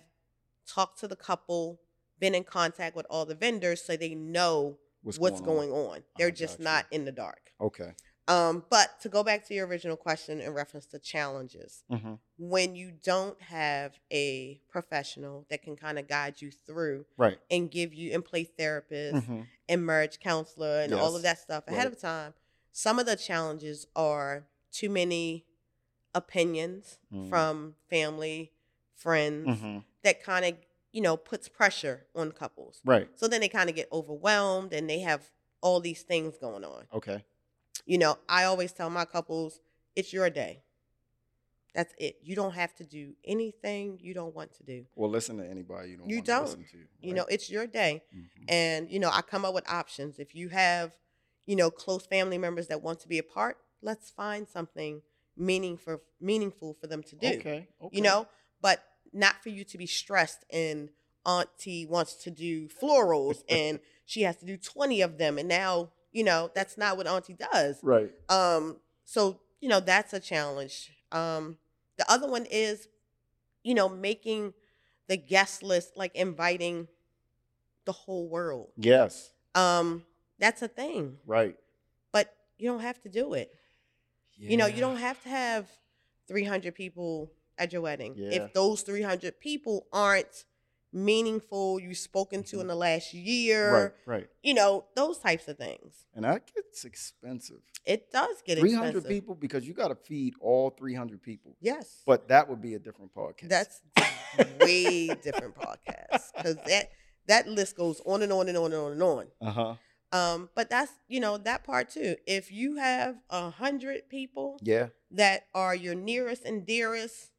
[0.67, 1.81] talked to the couple,
[2.19, 5.91] been in contact with all the vendors so they know What's, what's, going, going, on?
[5.97, 6.03] on.
[6.17, 7.53] They're I just not in the dark.
[7.61, 7.93] Okay.
[8.29, 12.75] Um, but to go back to your original question in reference to challenges, hmm when
[12.75, 17.39] you don't have a professional that can kind of guide you through Right.
[17.51, 21.69] and give you in place therapist hmm and marriage counselor and all of that stuff
[21.69, 21.93] ahead Right.
[21.93, 22.35] of time,
[22.73, 25.45] some of the challenges are too many
[26.15, 27.29] opinions Mm.
[27.29, 28.53] from family,
[28.95, 30.57] friends, hmm that kind of
[30.93, 32.81] you know, puts pressure on couples.
[32.85, 33.09] Right.
[33.17, 36.85] So then they kind of get overwhelmed and they have all these things going on.
[36.95, 37.25] Okay.
[37.87, 39.61] You know, I always tell my couples,
[39.97, 40.63] it's your day.
[41.75, 42.19] That's it.
[42.23, 44.85] You don't have to do anything you don't want to do.
[44.95, 46.45] Or listen to anybody you don't You want don't.
[46.45, 46.79] to listen to.
[47.01, 48.03] You know, it's your day.
[48.15, 48.45] Mhm.
[48.47, 50.19] And, you know, I come up with options.
[50.19, 50.99] If you have,
[51.47, 55.03] you know, close family members that want to be a part, let's find something
[55.35, 57.27] meaningful meaningful for them to do.
[57.27, 57.69] Okay.
[57.81, 57.97] okay.
[57.97, 58.29] You know,
[58.61, 60.91] but not for you to be stressed and
[61.25, 65.91] auntie wants to do florals and she has to do 20 of them and now,
[66.13, 67.79] you know, that's not what auntie does.
[67.83, 68.11] Right.
[68.29, 70.91] Um, so you know that's a challenge.
[71.13, 71.59] Um,
[71.99, 72.89] the other one is,
[73.63, 74.55] you know, making
[75.09, 76.89] the guest list like inviting
[77.85, 78.71] the whole world.
[78.77, 79.31] Yes.
[79.55, 80.05] Um,
[80.39, 81.57] that's a thing, Right.
[82.13, 83.53] but you don't have to do it.
[84.39, 85.69] You know, you don't have to have
[86.27, 88.15] 300 people at your wedding.
[88.17, 88.31] Yeah.
[88.45, 90.45] If those 300 people aren't
[90.93, 94.11] meaningful, you've spoken to in the last year, Mm-hmm.
[94.11, 94.19] Right.
[94.21, 94.29] Right.
[94.43, 96.05] you know, those types of things.
[96.15, 97.61] And that gets expensive.
[97.85, 98.95] It does get Three expensive.
[99.03, 101.57] hundred people because you got to feed all three hundred people.
[101.61, 102.03] Yes.
[102.07, 103.49] But that would be a different podcast.
[103.49, 103.81] That's
[104.61, 106.91] way different podcast because that
[107.27, 109.27] that list goes on and on and on and on and on.
[109.41, 109.75] uh huh.
[110.17, 112.15] Um, but that's you know that part too.
[112.27, 114.89] If you have a hundred people Yeah.
[115.11, 117.32] that are your nearest and dearest,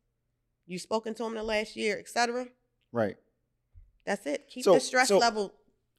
[0.66, 2.48] you've spoken to them in the last year, etc.
[2.92, 3.18] Right.
[4.06, 4.48] That's it.
[4.50, 5.54] Keep So- the stress so- level.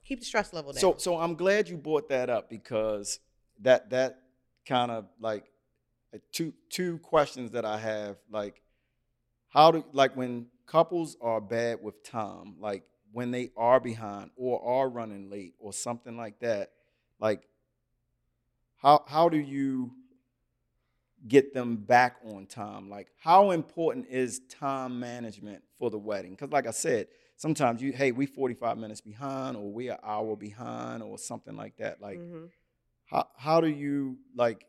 [0.04, 0.80] Keep the stress level down.
[0.80, 3.20] So so I'm glad you brought that up because
[3.60, 4.20] that that
[4.66, 5.50] kind of like
[6.14, 8.60] uh, two two questions that I have like
[9.48, 14.62] how do like when couples are bad with time like when they are behind or
[14.62, 16.72] are running late or something like that
[17.18, 17.48] like
[18.76, 19.92] how how do you
[21.26, 26.50] get them back on time like how important is time management for the wedding because
[26.50, 27.06] like i said
[27.36, 31.56] sometimes you hey we 45 minutes behind or we are an hour behind or something
[31.56, 32.50] like that like Mhm.
[33.06, 34.66] how, how do you like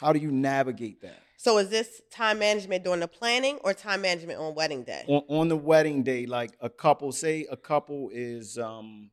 [0.00, 4.00] how do you navigate that so is this time management during the planning or time
[4.00, 5.04] management on wedding day?
[5.08, 9.10] on, on the wedding day like a couple say a couple is um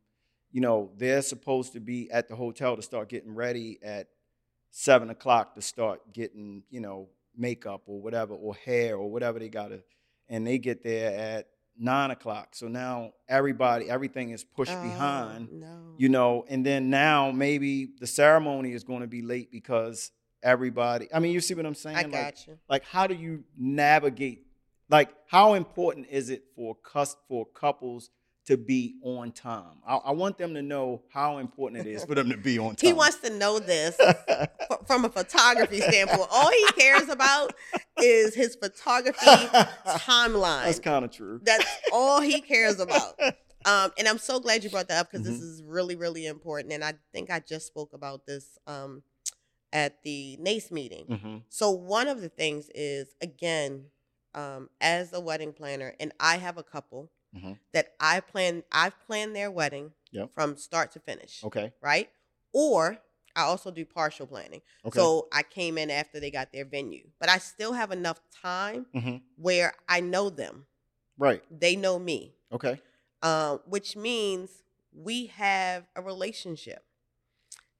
[0.51, 4.07] you know they're supposed to be at the hotel to start getting ready at
[4.71, 9.49] seven o'clock to start getting you know makeup or whatever or hair or whatever they
[9.49, 9.81] gotta
[10.29, 15.49] and they get there at nine o'clock so now everybody everything is pushed Oh, behind
[15.51, 15.93] No.
[15.97, 20.11] you know and then now maybe the ceremony is going to be late because
[20.43, 22.57] everybody i mean you see what i'm saying I Like, got you.
[22.69, 24.45] like how do you navigate
[24.89, 28.09] like how important is it for cus- for couples
[28.47, 32.15] to be on time I, I want them to know how important it is for
[32.15, 33.97] them to be on time He wants to know this
[34.87, 36.27] from a photography standpoint.
[36.31, 37.53] All he cares about
[37.99, 39.25] is his photography
[39.87, 40.63] timeline.
[40.63, 43.15] that's kind of true That's all he cares about.
[43.63, 45.43] Um, and I'm so glad you brought that up because this Mhm.
[45.43, 46.73] is really, really important.
[46.73, 49.03] And I think I just spoke about this um,
[49.71, 51.05] at the NACE meeting.
[51.21, 53.91] hmm So one of the things is again,
[54.33, 57.57] um, as a wedding planner, and I have a couple Mhm.
[57.73, 58.63] that I plan.
[58.71, 60.31] I've planned their wedding Yep.
[60.33, 62.09] from start to finish, okay right?
[62.53, 62.99] Or
[63.35, 64.61] I also do partial planning.
[64.85, 68.19] okay So I came in after they got their venue, but I still have enough
[68.41, 70.67] time hmm where I know them.
[71.17, 72.79] right They know me, okay
[73.23, 74.63] um, which means
[74.93, 76.83] we have a relationship.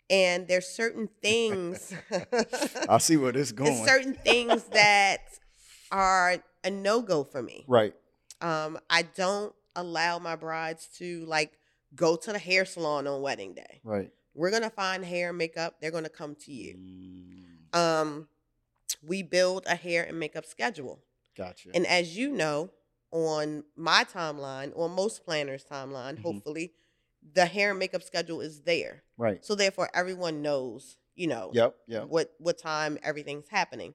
[0.09, 1.93] And there's certain things.
[2.89, 5.21] i see where this is going There's certain things that
[5.91, 7.65] are a no go for me.
[7.67, 7.93] right
[8.41, 11.57] Um, I don't allow my brides to like
[11.95, 13.81] go to the hair salon on wedding day.
[13.83, 15.75] right We're gonna find hair and makeup.
[15.79, 16.75] They're gonna come to you.
[16.77, 18.27] Mm, Um,
[19.01, 21.03] we build a hair and makeup schedule,
[21.37, 22.71] gotcha and as you know,
[23.11, 26.21] on my timeline, or most planners' timeline, Mhm.
[26.23, 26.73] hopefully,
[27.21, 29.03] the hair and makeup schedule is there.
[29.17, 33.93] right So therefore, everyone knows, you know, yep yep what what time everything's happening.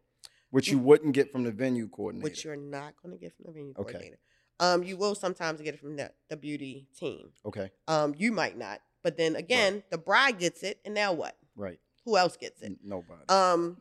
[0.50, 3.44] which you wouldn't get from the venue coordinator which you're not going to get from
[3.46, 3.82] the venue Okay.
[3.82, 4.18] coordinator.
[4.58, 7.30] Um, you will sometimes get it from the, the beauty team.
[7.44, 11.36] okay Um, you might not, but then again, the bride gets it, and now what?
[11.54, 12.66] right Who else gets it?
[12.66, 13.80] N- nobody Um,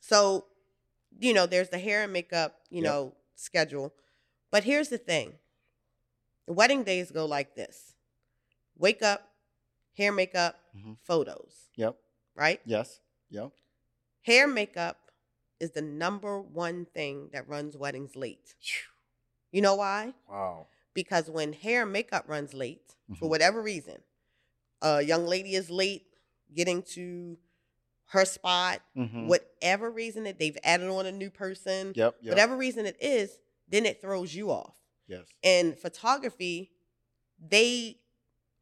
[0.00, 0.46] so
[1.20, 2.84] you know, there's the hair and makeup, you Yep.
[2.90, 3.92] know, schedule.
[4.50, 5.34] But here's the thing:
[6.46, 7.94] the wedding days go like this:
[8.76, 9.30] wake up,
[9.96, 10.96] hair, makeup, Mhm.
[11.02, 11.68] photos.
[11.76, 11.96] yep
[12.34, 12.60] Right?
[12.64, 13.52] yes yep
[14.22, 15.10] Hair, makeup
[15.60, 18.54] is the number one thing that runs weddings late.
[19.52, 20.14] You know why?
[20.28, 23.30] wow because when hair and makeup runs late for Mhm.
[23.30, 24.02] whatever reason,
[24.82, 26.06] a young lady is late
[26.52, 27.38] getting to
[28.08, 29.26] her spot, Mhm.
[29.26, 32.16] whatever reason that they've added on a new person, Yep.
[32.20, 32.30] Yep.
[32.30, 33.38] whatever reason it is,
[33.68, 34.76] then it throws you off.
[35.06, 35.26] Yes.
[35.42, 36.72] In photography,
[37.38, 37.98] they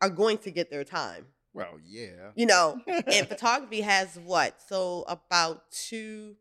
[0.01, 1.27] are going to get their time.
[1.53, 2.31] Well, yeah.
[2.37, 2.87] You know, and
[3.29, 4.63] photography has what?
[4.63, 6.37] So about two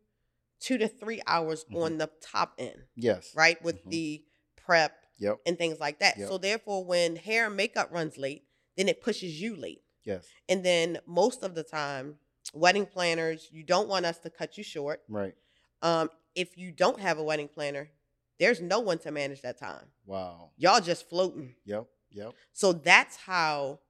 [0.60, 1.82] two to three hours Mhm.
[1.82, 3.34] on the top end, Yes.
[3.34, 3.60] right?
[3.64, 3.90] With Mhm.
[3.90, 4.24] the
[4.64, 5.38] prep Yep.
[5.46, 6.16] and things like that.
[6.18, 6.28] Yep.
[6.28, 8.44] So therefore when hair and makeup runs late,
[8.76, 9.82] then it pushes you late.
[10.04, 10.26] Yes.
[10.48, 12.16] And then most of the time,
[12.54, 15.02] wedding planners, you don't want us to cut you short.
[15.08, 15.34] Right.
[15.82, 17.90] Um, if you don't have a wedding planner,
[18.38, 19.84] there's no one to manage that time.
[20.06, 20.50] Wow.
[20.56, 21.54] Y'all just floating.
[21.66, 21.86] Yep.
[22.12, 22.32] Yep.
[22.52, 23.80] So that's how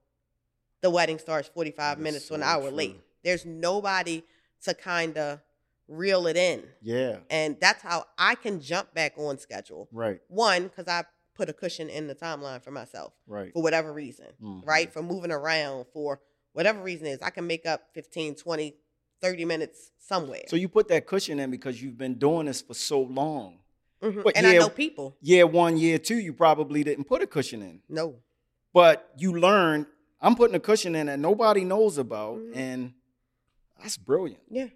[0.81, 2.71] the wedding starts 45 That is minutes to an hour true.
[2.71, 2.99] late.
[3.23, 4.23] There's nobody
[4.63, 5.39] to kind of
[5.91, 6.63] reel it in.
[6.81, 7.17] Yeah.
[7.29, 9.87] And that's how I can jump back on schedule.
[9.91, 10.19] Right.
[10.29, 11.03] One, because I
[11.35, 13.51] put a cushion in the timeline for myself Right.
[13.53, 14.65] for whatever reason, Mhm.
[14.65, 14.91] right?
[14.91, 16.21] For moving around, for
[16.53, 17.21] whatever reason is.
[17.21, 18.75] I can make up 15, 20,
[19.21, 20.43] 30 minutes somewhere.
[20.47, 23.59] So you put that cushion in because you've been doing this for so long.
[24.01, 24.23] Mhm.
[24.23, 25.15] but and I know people.
[25.21, 27.83] Yeah, one, year two, you probably didn't put a cushion in.
[27.87, 28.15] No.
[28.73, 29.85] But you learned
[30.19, 32.55] I'm putting a cushion in that nobody knows about, Mhm.
[32.55, 32.93] and
[33.79, 34.41] that's brilliant.
[34.49, 34.67] Yeah.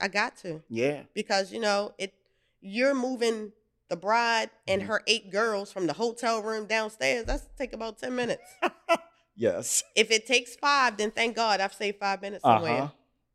[0.00, 0.62] I got to.
[0.68, 1.02] Yeah.
[1.14, 2.14] because you know it
[2.60, 3.52] you're moving
[3.88, 4.86] the bride and Mhm.
[4.86, 8.42] her eight girls from the hotel room downstairs that's take about 10 minutes
[9.36, 9.84] Yes.
[9.94, 12.92] if it takes five then thank god i've saved five minutes somewhere Uh huh.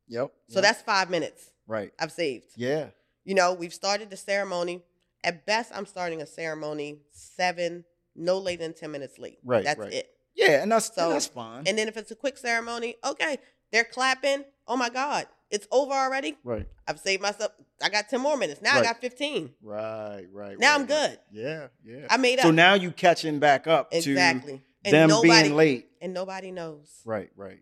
[0.10, 0.32] Yep.
[0.49, 0.63] so yep.
[0.63, 1.91] that's five minutes right.
[1.99, 2.88] i've saved Yeah.
[3.23, 4.84] you know we've started the ceremony
[5.23, 9.80] at best i'm starting a ceremony seven no later than 10 minutes late Right, that's
[9.80, 9.93] right.
[9.93, 11.63] it Yeah, and that's So- that's fine.
[11.67, 13.38] and then if it's a quick ceremony okay
[13.71, 16.67] they're clapping oh my god it's over already right.
[16.87, 18.81] i've saved myself i got 10 more minutes now Right.
[18.81, 20.25] i got 15 Right.
[20.31, 20.59] Right.
[20.59, 20.89] Now right, I'm right.
[20.89, 21.19] good.
[21.31, 21.67] Yeah.
[21.85, 22.07] Yeah.
[22.09, 24.61] i made up so now you catching back up Exactly.
[24.83, 25.87] to them being late.
[26.01, 26.89] And nobody knows.
[27.05, 27.29] Right.
[27.37, 27.61] Right.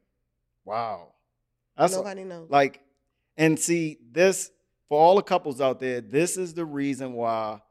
[0.66, 1.14] Wow.
[1.78, 2.50] That's nobody knows.
[2.50, 2.82] like,
[3.38, 4.50] and see this
[4.90, 6.02] for all the couples out there.
[6.02, 7.62] This is the reason why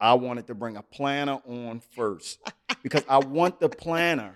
[0.00, 2.38] I wanted to bring a planner on first
[2.82, 4.34] because I want the planner.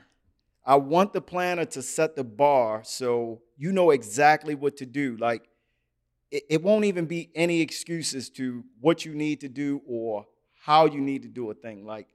[0.68, 5.16] I want the planner to set the bar so you know exactly what to do.
[5.16, 5.48] Like,
[6.30, 10.26] it, it won't even be any excuses to what you need to do or
[10.60, 11.86] how you need to do a thing.
[11.86, 12.08] Like,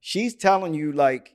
[0.00, 1.32] she's telling you, like,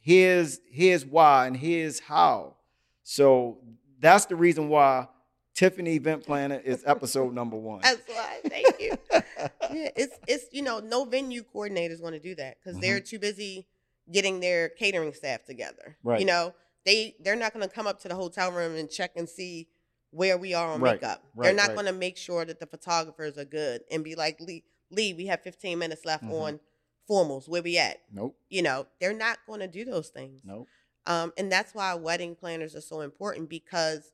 [0.00, 2.56] here's here's why and here's how.
[3.02, 3.58] So
[4.00, 5.08] that's the reason why
[5.52, 7.80] Tiffany Event Planner is episode number one.
[7.82, 8.40] That's why.
[8.48, 8.92] Thank you.
[9.12, 12.96] yeah, it's it's you know no venue coordinator is going to do that because they're
[12.96, 13.04] mm-hmm.
[13.04, 13.66] too busy
[14.10, 15.96] getting their catering staff together.
[16.02, 16.20] Right.
[16.20, 16.54] You know
[16.86, 19.68] they they're not going to come up to the hotel room and check and see
[20.10, 21.22] where we are on Right, makeup.
[21.34, 21.74] right, they're not right.
[21.74, 25.26] going to make sure that the photographers are good and be like Lee Lee we
[25.26, 26.32] have 15 minutes left Mhm.
[26.32, 26.60] on
[27.08, 27.98] formals where we at.
[28.10, 30.40] nope, You know they're not going to do those things.
[30.44, 30.66] nope.
[31.06, 34.12] Um, and that's why wedding planners are so important because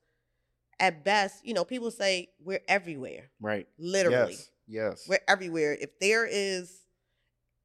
[0.81, 3.31] at best, you know, people say we're everywhere.
[3.41, 3.69] Right.
[3.79, 4.33] Literally.
[4.33, 4.51] Yes.
[4.67, 5.07] Yes.
[5.09, 5.77] We're everywhere.
[5.81, 6.81] If there is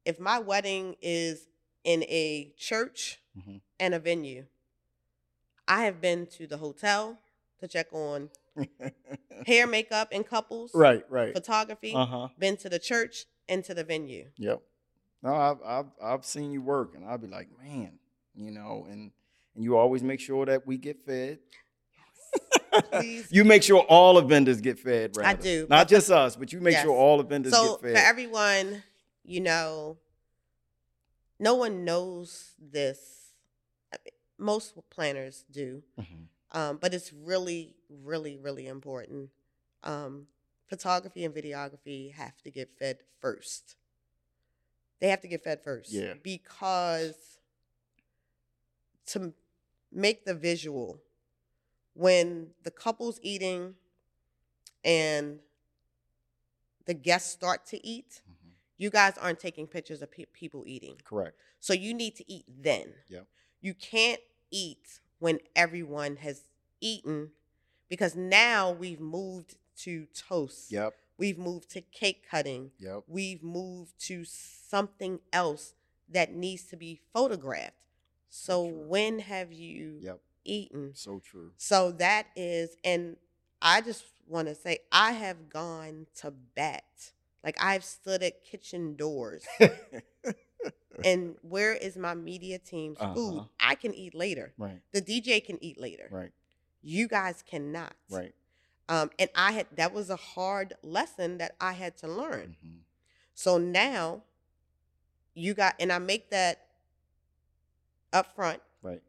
[0.04, 1.46] if my wedding is
[1.84, 3.60] in a church Mhm.
[3.78, 4.46] and a venue,
[5.68, 7.18] I have been to the hotel
[7.60, 8.30] to check on
[9.46, 11.04] hair, makeup, and couples, right.
[11.10, 11.32] Right.
[11.32, 12.28] photography, Uh huh.
[12.38, 14.30] been to the church and to the venue.
[14.36, 14.62] Yep.
[15.22, 17.98] No, I've I've I've seen you work, and I'll be like, man,
[18.34, 19.12] you know, and
[19.54, 21.38] and you always make sure that we get fed.
[22.92, 23.26] Please.
[23.30, 25.26] you make sure all the vendors get fed, right?
[25.26, 27.96] I do, Not just us, but you make sure all the vendors so get fed.
[27.96, 28.82] So for everyone,
[29.24, 29.98] you know,
[31.40, 33.32] no one knows this.
[33.92, 36.28] I mean, Most planners do, Mhm.
[36.52, 39.30] um, but it's really, really, really important.
[39.82, 40.28] Um,
[40.68, 43.76] photography and videography have to get fed first.
[45.00, 46.14] They have to get fed first, Yeah.
[46.14, 47.38] because
[49.06, 49.34] to
[49.90, 51.00] make the visual
[51.94, 53.74] when the couple's eating
[54.84, 55.40] and
[56.86, 58.39] the guests start to eat, Mhm.
[58.80, 60.96] You guys aren't taking pictures of pe- people eating.
[61.04, 61.36] Correct.
[61.60, 62.94] So you need to eat then.
[63.08, 63.26] Yep.
[63.60, 66.44] You can't eat when everyone has
[66.80, 67.32] eaten
[67.90, 70.72] because now we've moved to toast.
[70.72, 70.94] Yep.
[71.18, 72.70] We've moved to cake cutting.
[72.78, 73.02] Yep.
[73.06, 75.74] We've moved to something else
[76.08, 77.76] that needs to be photographed.
[78.30, 80.20] So when have you Yep.
[80.44, 80.94] eaten?
[80.94, 81.52] So true.
[81.58, 83.18] So that is, and
[83.60, 87.12] I just want to say, I have gone to bat.
[87.44, 89.44] Like I've stood at kitchen doors.
[91.04, 93.38] and where is my media team's food?
[93.38, 93.44] Uh-huh.
[93.58, 94.52] I can eat later.
[94.58, 94.80] right.
[94.92, 96.08] The DJ can eat later.
[96.10, 96.32] Right.
[96.82, 97.94] You guys cannot.
[98.10, 98.34] Right.
[98.88, 102.56] Um, and I had that was a hard lesson that I had to learn.
[102.64, 102.78] Mhm.
[103.34, 104.24] So now
[105.34, 106.66] you got, and I make that
[108.12, 109.00] up front Right.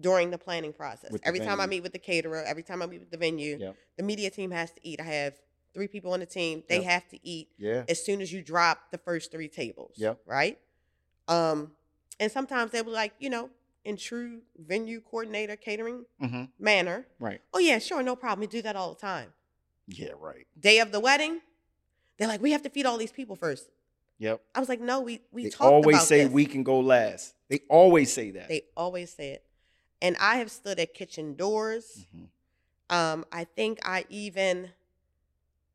[0.00, 1.12] during the planning process.
[1.12, 3.56] The every time I meet with the caterer, every time I meet with the venue,
[3.58, 3.76] Yep.
[3.96, 5.00] the media team has to eat.
[5.00, 5.38] I have
[5.74, 6.62] three people on the team.
[6.68, 6.84] They Yep.
[6.84, 7.84] have to eat Yeah.
[7.88, 9.94] as soon as you drop the first three tables.
[9.96, 10.20] Yep.
[10.26, 10.58] Right?
[11.28, 11.76] Um,
[12.18, 13.50] and sometimes they were like, you know,
[13.84, 16.44] in true venue coordinator catering Mm-hmm.
[16.58, 17.06] manner.
[17.18, 17.40] Right.
[17.54, 18.40] Oh yeah, sure, no problem.
[18.40, 19.32] We do that all the time.
[19.86, 20.12] Yeah.
[20.18, 20.46] Right.
[20.58, 21.40] Day of the wedding,
[22.18, 23.68] they're like, we have to feed all these people first.
[24.18, 24.42] Yep.
[24.54, 26.32] I was like, no, we we They always say this.
[26.32, 27.34] we can go last.
[27.48, 28.48] They always say that.
[28.48, 29.44] They always say it.
[30.02, 32.06] And I have stood at kitchen doors.
[32.14, 32.28] Mhm.
[32.90, 34.70] Um, I think I even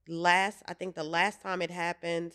[0.07, 2.33] last, I think the last time it happened,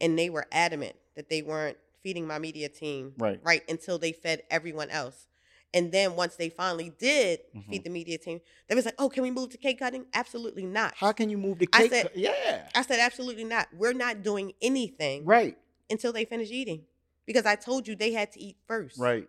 [0.00, 3.40] and they were adamant that they weren't feeding my media team Right.
[3.42, 5.26] right until they fed everyone else.
[5.74, 7.70] And then once they finally did Mhm.
[7.70, 10.66] feed the media team, they was like, "Oh, can we move to cake cutting?" Absolutely
[10.66, 10.94] not.
[10.96, 12.68] How can you move the I said- cut- yeah.
[12.74, 13.68] I said, "Absolutely not.
[13.74, 15.56] We're not doing anything Right.
[15.88, 16.86] until they finish eating,
[17.24, 18.98] because I told you they had to eat first.
[18.98, 19.28] Right.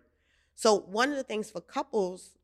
[0.54, 2.36] So one of the things for couples,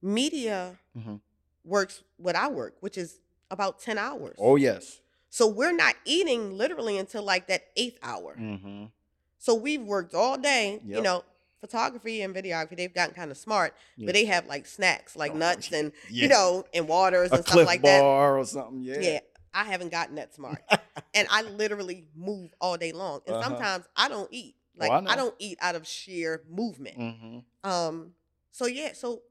[0.00, 1.20] media Mhm.
[1.64, 3.20] works what I work, which is
[3.52, 4.34] about 10 hours.
[4.40, 5.00] Oh yes.
[5.30, 8.36] So we're not eating literally until like that eighth hour.
[8.38, 8.86] Mm-hmm.
[9.38, 11.22] So we've worked all day, you know,
[11.60, 14.06] photography and videography, they've gotten kind of smart, Yeah.
[14.06, 16.22] but they have like snacks, like Oh, nuts and, Yeah.
[16.24, 18.00] you know, and waters A and stuff like that.
[18.00, 18.80] bar or something.
[18.82, 18.98] Yeah.
[19.00, 19.20] Yeah.
[19.54, 20.60] I haven't gotten that smart.
[21.14, 23.20] and I literally move all day long.
[23.26, 23.48] And Uh-huh.
[23.48, 24.56] sometimes I don't eat.
[24.80, 26.98] Oh, Like I I, don't eat out of sheer movement.
[26.98, 27.70] Mm-hmm.
[27.70, 28.14] Um,
[28.50, 29.22] so yeah, so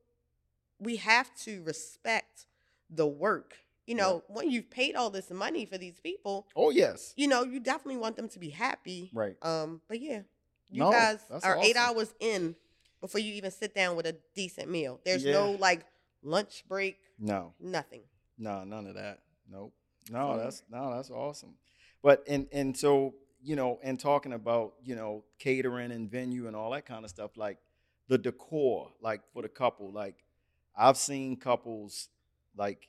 [0.80, 2.46] we have to respect
[2.90, 3.56] the work.
[3.88, 4.04] You Yeah.
[4.04, 7.14] know, when you've paid all this money for these people, Oh yes.
[7.16, 9.10] you know, you definitely want them to be happy.
[9.14, 9.36] Right.
[9.42, 10.22] Um, but yeah,
[10.70, 12.56] you No, guys are eight hours in
[13.02, 15.00] before you even sit down with a decent meal.
[15.04, 15.34] There's Yeah.
[15.34, 15.86] no like
[16.22, 17.54] lunch break, No.
[17.60, 18.04] nothing.
[18.38, 19.20] No, none of that.
[19.50, 19.74] Nope.
[20.10, 21.56] No, that's no, that's awesome.
[22.02, 26.56] But and and so you know, and talking about you know catering and venue and
[26.56, 27.58] all that kind of stuff, like
[28.08, 30.24] the decor, like for the couple, like
[30.76, 32.10] I've seen couples
[32.56, 32.88] like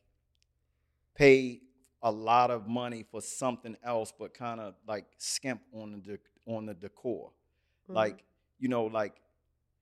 [1.15, 1.61] pay
[2.03, 6.67] a lot of money for something else, but kind of like skimp on the on
[6.67, 7.33] the decor.
[7.89, 7.95] Mhm.
[7.95, 8.25] Like
[8.59, 9.21] you know, like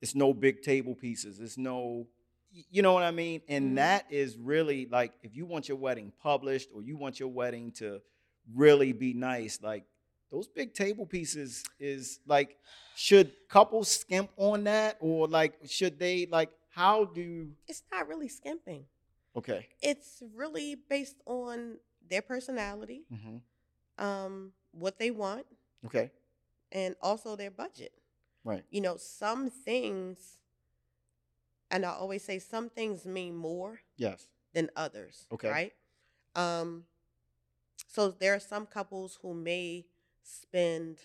[0.00, 1.40] it's no big table pieces.
[1.40, 2.06] It's no,
[2.50, 3.42] you know what I mean.
[3.48, 3.76] And Mhm.
[3.76, 7.72] that is really like if you want your wedding published or you want your wedding
[7.72, 8.02] to
[8.54, 9.84] really be nice, like
[10.30, 12.58] those big table pieces is like
[12.96, 18.28] should couples skimp on that or like should they like how do it's not really
[18.28, 18.86] skimping.
[19.36, 23.38] Okay It's really based on their personality, hmm
[23.98, 25.46] um, what they want,
[25.84, 26.10] okay
[26.72, 27.92] and also their budget.
[28.44, 30.38] right you know, some things,
[31.70, 35.26] and I always say some things mean more yes than others.
[35.32, 35.48] Okay.
[35.48, 35.72] Right.
[36.34, 36.84] Um,
[37.88, 39.86] so there are some couples who may
[40.22, 40.98] spend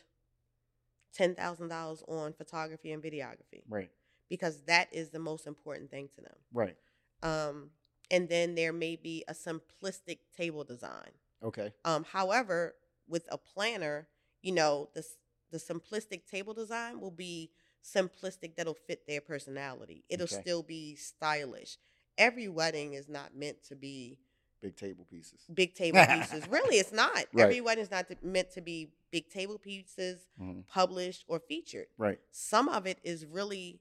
[1.13, 3.89] ten thousand dollars on photography and videography right
[4.29, 6.35] because that is the most important thing to them.
[6.53, 6.75] right
[7.23, 7.69] Um,
[8.12, 11.12] and then there may be a simplistic table design.
[11.44, 12.76] okay Um, however,
[13.08, 14.08] with a planner,
[14.41, 15.04] you know, the
[15.52, 17.52] the simplistic table design will be
[17.84, 20.04] simplistic that'll fit their personality.
[20.10, 20.41] It'll Okay.
[20.41, 21.78] still be stylish.
[22.18, 24.20] Every wedding is not meant to be
[24.62, 26.48] big table pieces big table pieces.
[26.50, 27.26] really, it's not.
[27.34, 27.44] Right.
[27.44, 30.63] Every wedding is not to, meant to be big table pieces, Mhm.
[30.68, 31.88] published or featured.
[31.98, 33.80] right Some of it is really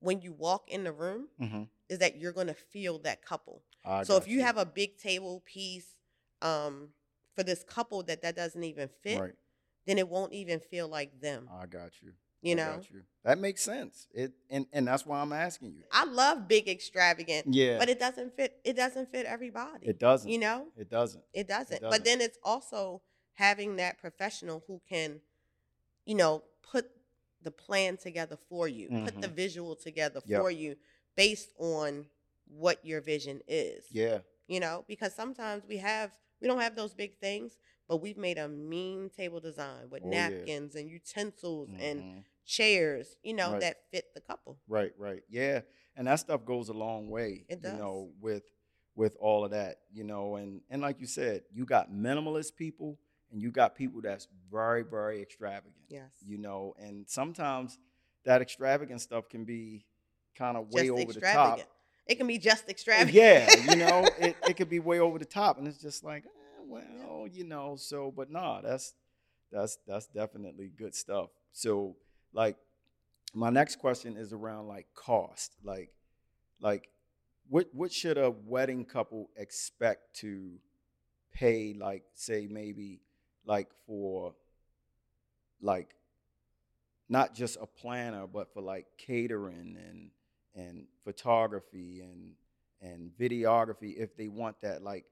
[0.00, 3.62] when you walk in the room, hmm is that you're going to feel that couple
[3.84, 5.96] I so if you have a big table piece
[6.42, 6.88] um
[7.34, 9.34] for this couple that that doesn't even fit right
[9.86, 13.02] then it won't even feel like them I got you you I know got you.
[13.24, 14.06] That makes sense.
[14.14, 15.82] It and and that's why I'm asking you.
[15.92, 20.30] i love big extravagant Yeah, but it doesn't fit it doesn't fit everybody it doesn't.
[20.30, 21.24] you know It doesn't.
[21.32, 21.80] it doesn't.
[21.80, 21.90] doesn't.
[21.90, 23.02] but then it's also
[23.34, 25.20] having that professional who can
[26.04, 26.86] you know put
[27.42, 30.32] the plan together for you put the visual together Mm-hmm.
[30.32, 30.40] Yep.
[30.42, 30.76] for you
[31.16, 32.06] based on
[32.48, 36.94] what your vision is Yeah, you know because sometimes we have we don't have those
[36.94, 40.12] big things but we've made a mean table design with Oh, yeah.
[40.12, 42.24] napkins and utensils and Mhm.
[42.46, 43.60] chairs you know Right.
[43.60, 45.22] that fit the couple right, right.
[45.28, 45.60] Yeah,
[45.96, 47.46] and that stuff goes a long way.
[47.48, 47.72] It does.
[47.72, 48.44] You know, with
[48.94, 52.98] with all of that, you know, and and like you said, you got minimalist people
[53.30, 55.74] and you got people that's very very extravagant.
[55.88, 57.78] yes You know, and sometimes
[58.24, 59.84] that extravagant stuff can be
[60.36, 61.60] kind of way over the top.
[62.06, 65.24] it can be just extravagant Yeah, you know, it, it could be way over the
[65.24, 67.76] top, and it's just like, eh, well, you know.
[67.76, 68.94] So, but nah, that's
[69.50, 71.30] that's that's definitely good stuff.
[71.52, 71.96] So,
[72.32, 72.56] like,
[73.34, 75.90] my next question is around like cost, like,
[76.60, 76.88] like,
[77.48, 80.58] what what should a wedding couple expect to
[81.32, 81.74] pay?
[81.78, 83.00] Like, say maybe
[83.44, 84.34] like for
[85.60, 85.94] like
[87.08, 90.10] not just a planner, but for like catering and
[90.56, 92.32] and photography and
[92.80, 95.04] and videography if they want that like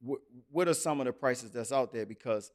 [0.00, 0.20] what
[0.50, 2.50] what are some of the prices that's out there because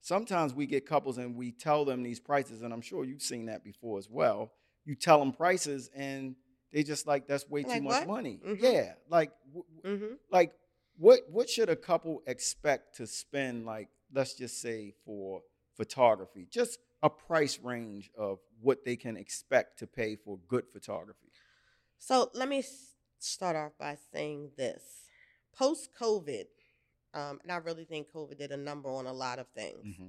[0.00, 3.46] sometimes we get couples and we tell them these prices, and I'm sure you've seen
[3.46, 4.52] that before as well.
[4.84, 6.36] You tell them prices, and
[6.72, 8.06] they just like that's way Like too much what?
[8.08, 8.40] money.
[8.46, 8.56] Mhm.
[8.60, 10.14] Yeah, like w- Mm-hmm.
[10.30, 10.52] like
[10.96, 13.64] what what should a couple expect to spend?
[13.66, 15.42] Like let's just say for
[15.76, 21.23] photography, just a price range of what they can expect to pay for good photography.
[21.98, 22.62] So let me
[23.18, 24.82] start off by saying this:
[25.56, 26.44] post COVID,
[27.14, 29.86] um, and I really think COVID did a number on a lot of things.
[29.86, 30.08] Mm-hmm.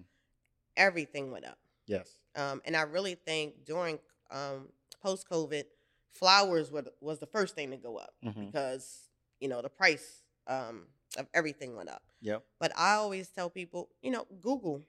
[0.78, 1.58] Everything went up,
[1.88, 2.18] Yes.
[2.36, 3.98] um, and I really think during
[4.30, 4.68] um,
[5.02, 5.64] post COVID,
[6.12, 8.48] flowers were, was the first thing to go up Mm-hmm.
[8.48, 9.10] because
[9.40, 12.02] you know the price um, of everything went up.
[12.22, 12.44] Yep.
[12.60, 14.82] But I always tell people, you know, Google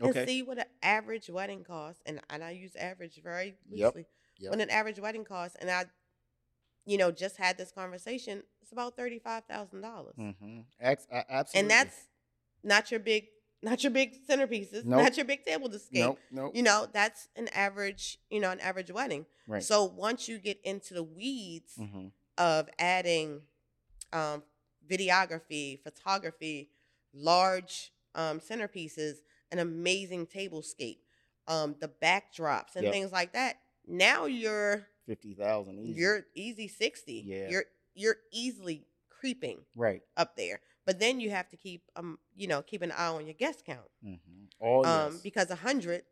[0.00, 0.24] and Okay.
[0.26, 4.06] see what an average wedding costs, and and I use average very Yep, loosely.
[4.38, 4.50] yep.
[4.52, 5.86] What an average wedding costs, and I,
[6.86, 8.42] you know, just had this conversation.
[8.60, 10.60] It's about thirty five thousand dollars, Mm-hmm.
[10.80, 11.60] absolutely.
[11.60, 11.96] and that's
[12.64, 13.26] not your big,
[13.62, 15.02] not your big centerpieces, Nope.
[15.02, 16.04] not your big table to scape.
[16.04, 16.56] nope, nope.
[16.56, 19.26] You know, that's an average, you know, an average wedding.
[19.46, 19.62] right.
[19.62, 22.06] So once you get into the weeds mm-hmm.
[22.38, 23.42] of adding
[24.12, 24.42] um,
[24.90, 26.70] videography, photography,
[27.14, 29.14] large um, centerpieces,
[29.50, 30.98] an amazing tablescape,
[31.48, 32.92] um, the backdrops and Yep.
[32.92, 33.56] things like that.
[33.86, 36.00] Now you're Fifty thousand easy.
[36.00, 37.24] you're easy sixty.
[37.26, 37.48] Yeah.
[37.50, 40.02] You're you're easily creeping right.
[40.16, 40.60] up there.
[40.84, 43.64] But then you have to keep um you know keep an eye on your guest
[43.64, 43.90] count.
[44.04, 44.44] Mm-hmm.
[44.60, 45.20] Oh um yes.
[45.22, 46.02] because a hundred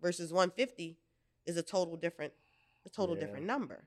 [0.00, 0.98] versus one fifty
[1.46, 2.32] is a total different
[2.86, 3.22] a total Yeah.
[3.22, 3.84] different number.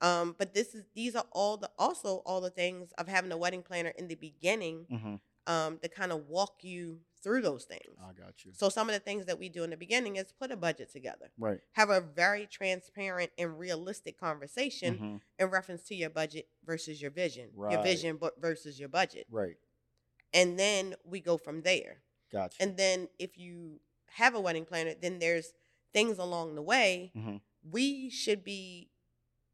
[0.00, 3.36] Um, but this is these are all the also all the things of having a
[3.36, 5.52] wedding planner in the beginning mm-hmm.
[5.52, 7.98] um, to kind of walk you through those things.
[8.00, 8.52] I got you.
[8.54, 10.92] So some of the things that we do in the beginning is put a budget
[10.92, 11.58] together, Right.
[11.72, 15.20] have a very transparent and realistic conversation Mhm.
[15.40, 19.56] in reference to your budget versus your vision, your vision but versus your budget, Right.
[20.32, 22.04] and then we go from there.
[22.30, 22.62] Gotcha.
[22.62, 25.52] And then if you have a wedding planner, then there's
[25.92, 27.10] things along the way.
[27.16, 27.40] Mhm.
[27.68, 28.88] We should be,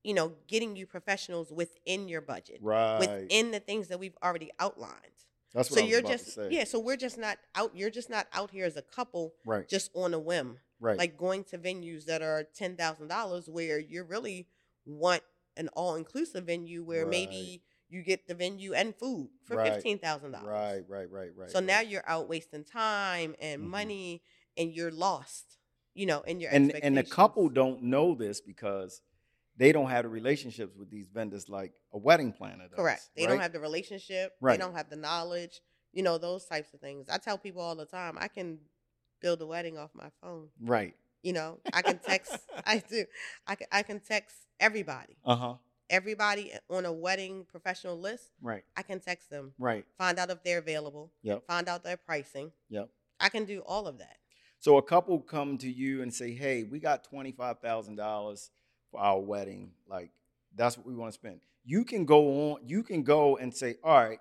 [0.03, 2.99] you know, getting you professionals within your budget, right.
[2.99, 5.25] within the things that we've already outlined.
[5.55, 6.65] That's what so you're just yeah.
[6.65, 7.73] So we're just not out.
[7.77, 9.69] You're just not out here as a couple, Right.
[9.69, 10.97] just on a whim, right.
[10.99, 14.49] like going to venues that are ten thousand dollars, where you really
[14.87, 15.23] want
[15.57, 17.11] an all inclusive venue where Right.
[17.11, 19.75] maybe you get the venue and food for Right.
[19.75, 20.49] fifteen thousand dollars.
[20.49, 20.85] right.
[20.89, 21.11] Right.
[21.11, 21.37] Right.
[21.37, 21.51] Right.
[21.51, 23.67] So now you're out wasting time and Mhm.
[23.67, 24.23] money,
[24.57, 25.59] and you're lost.
[25.95, 29.03] You know, in your and and the couple don't know this because
[29.57, 32.77] they don't have the relationships with these vendors like a wedding planner does.
[32.77, 33.09] correct.
[33.17, 33.31] They right?
[33.31, 34.33] don't have the relationship.
[34.41, 34.59] Right.
[34.59, 35.61] They don't have the knowledge.
[35.93, 37.09] You know those types of things.
[37.11, 38.59] I tell people all the time, I can
[39.21, 40.49] build a wedding off my phone.
[40.61, 40.95] right.
[41.23, 42.37] You know, I can text.
[42.67, 43.05] I do.
[43.47, 43.69] I can.
[43.71, 45.17] I can text everybody.
[45.25, 45.55] Uh huh.
[45.89, 48.31] Everybody on a wedding professional list.
[48.41, 48.65] Right.
[48.77, 49.53] I can text them.
[49.57, 49.85] Right.
[49.99, 51.13] Find out if they're available.
[51.23, 51.47] Yep.
[51.47, 52.51] Find out their pricing.
[52.71, 52.89] Yep.
[53.21, 54.17] I can do all of that.
[54.59, 58.51] So a couple come to you and say, "Hey, we got twenty five thousand dollars
[58.93, 59.73] for our wedding.
[59.89, 60.11] Like
[60.55, 62.61] that's what we want to spend." You can go on.
[62.65, 64.21] You can go and say, "All right,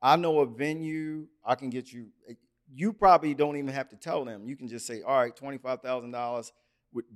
[0.00, 1.26] I know a venue.
[1.44, 2.34] I can get you." eh,
[2.72, 4.46] You probably don't even have to tell them.
[4.46, 6.52] You can just say, "All right, twenty five thousand dollars.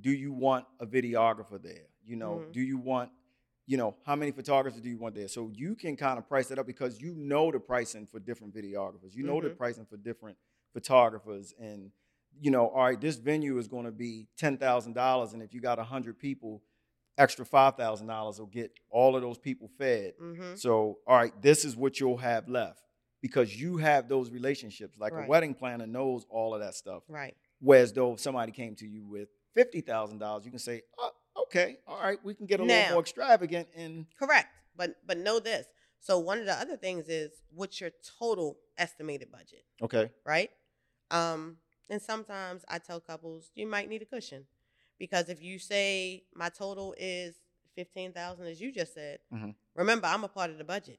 [0.01, 1.87] Do you want a videographer there?
[2.05, 2.53] You know, Mhm.
[2.53, 3.13] do you want?"
[3.67, 5.27] You know, how many photographers do you want there?
[5.29, 8.55] So you can kind of price it up because you know the pricing for different
[8.55, 9.15] videographers.
[9.15, 9.57] You know the Mhm.
[9.57, 10.37] pricing for different
[10.73, 11.91] photographers and
[12.41, 15.55] you know, all right, this venue is going to be ten thousand dollars, and if
[15.55, 16.61] you got hundred people,
[17.19, 20.15] extra five thousand dollars will get all of those people fed.
[20.21, 20.55] Mm-hmm.
[20.57, 22.83] So, all right, this is what you'll have left
[23.23, 24.99] because you have those relationships.
[24.99, 25.27] Like Right.
[25.27, 27.03] a wedding planner knows all of that stuff.
[27.09, 27.37] Right.
[27.61, 31.11] Whereas though if somebody came to you with fifty thousand dollars, you can say, oh,
[31.45, 34.49] okay, all right, we can get a little more extravagant and Correct.
[34.77, 35.67] But but know this.
[36.01, 40.51] So one of the other things is what's your total estimated budget, okay, right?
[41.11, 41.57] Um,
[41.89, 44.47] and sometimes I tell couples you might need a cushion
[44.99, 47.35] because if you say my total is
[47.75, 49.55] fifteen thousand, as you just said, Mhm.
[49.75, 50.99] remember I'm a part of the budget,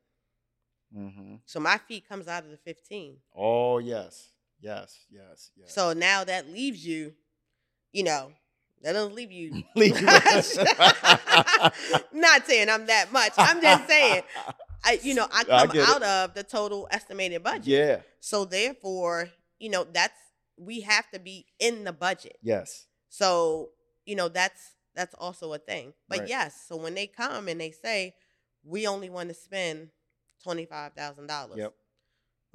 [0.96, 1.36] mm-hmm.
[1.46, 3.18] so my fee comes out of the fifteen.
[3.36, 4.30] oh yes,
[4.60, 5.74] yes, yes, yes.
[5.74, 7.14] So now that leaves you,
[7.94, 8.32] you know,
[8.82, 9.64] that doesn't leave you.
[9.76, 10.08] Leave you-
[12.14, 13.34] Not saying I'm that much.
[13.38, 14.24] I'm just saying,
[14.84, 15.90] I you know I I come it.
[15.90, 17.68] out of the total estimated budget.
[17.68, 19.30] yeah, So therefore,
[19.60, 20.14] you know, that's
[20.58, 22.38] we have to be in the budget.
[22.42, 23.72] yes, So,
[24.06, 25.94] you know, that's that's also a thing.
[26.08, 26.30] But Right.
[26.30, 28.16] yes, so when they come and they say,
[28.64, 29.90] we only want to spend
[30.44, 31.58] twenty five thousand dollars.
[31.58, 31.74] Yep.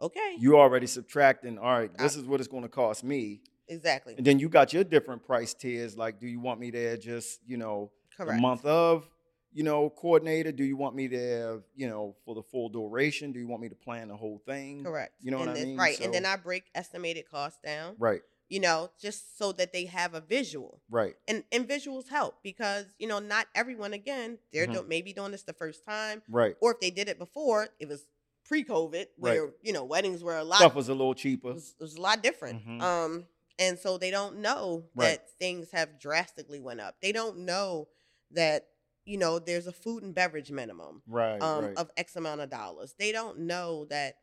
[0.03, 0.37] Okay.
[0.39, 1.59] you already subtracting.
[1.59, 4.15] All right, I- this is what it's going to cost me, exactly.
[4.17, 5.97] and then you got your different price tiers.
[5.97, 8.37] Like, do you want me there just you know Correct.
[8.37, 9.09] the month of?
[9.53, 10.53] you know, coordinator?
[10.53, 13.33] Do you want me there, you know, for the full duration?
[13.33, 14.85] Do you want me to plan the whole thing?
[14.85, 15.13] Correct.
[15.21, 15.77] You know and what I then, mean?
[15.77, 15.99] Right.
[16.01, 17.97] and then I break estimated costs down.
[17.99, 20.83] Right, You know, just so that they have a visual.
[20.91, 24.75] right, And and visuals help because you know not everyone again they're Mhm.
[24.75, 26.57] do- maybe doing this the first time right.
[26.61, 28.07] or if they did it before it was
[28.45, 31.51] pre-COVID where you know weddings were a lot Stuff was a little cheaper.
[31.51, 32.67] it was, it was a lot different.
[32.67, 32.83] Mhm.
[32.83, 33.27] Um,
[33.59, 35.11] and so they don't know Right.
[35.19, 36.97] that things have drastically went up.
[37.01, 37.89] They don't know
[38.33, 38.67] that
[39.05, 41.77] you know there's a food and beverage minimum Right, um, right.
[41.77, 42.95] of X amount of dollars.
[42.99, 44.17] They don't know that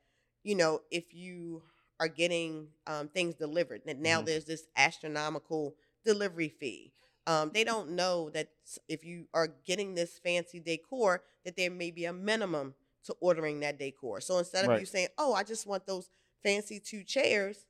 [0.44, 1.64] you know if you
[2.00, 4.26] are getting um, things delivered that now Mhm.
[4.26, 5.76] there's this astronomical
[6.06, 6.94] delivery fee.
[7.26, 8.50] Um, they don't know that
[8.88, 12.76] if you are getting this fancy decor, that there may be a minimum
[13.06, 14.22] to ordering that decor.
[14.22, 14.80] So instead of Right.
[14.80, 16.10] you saying, "Oh, I just want those
[16.44, 17.66] fancy two chairs,"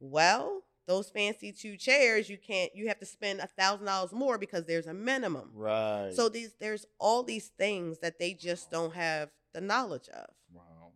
[0.00, 2.74] well, those fancy two chairs, you can't.
[2.74, 5.50] You have to spend a thousand dollars more because there's a minimum.
[5.54, 6.12] right.
[6.14, 10.30] So these, there's all these things that they just don't have the knowledge of.
[10.52, 10.92] Wow.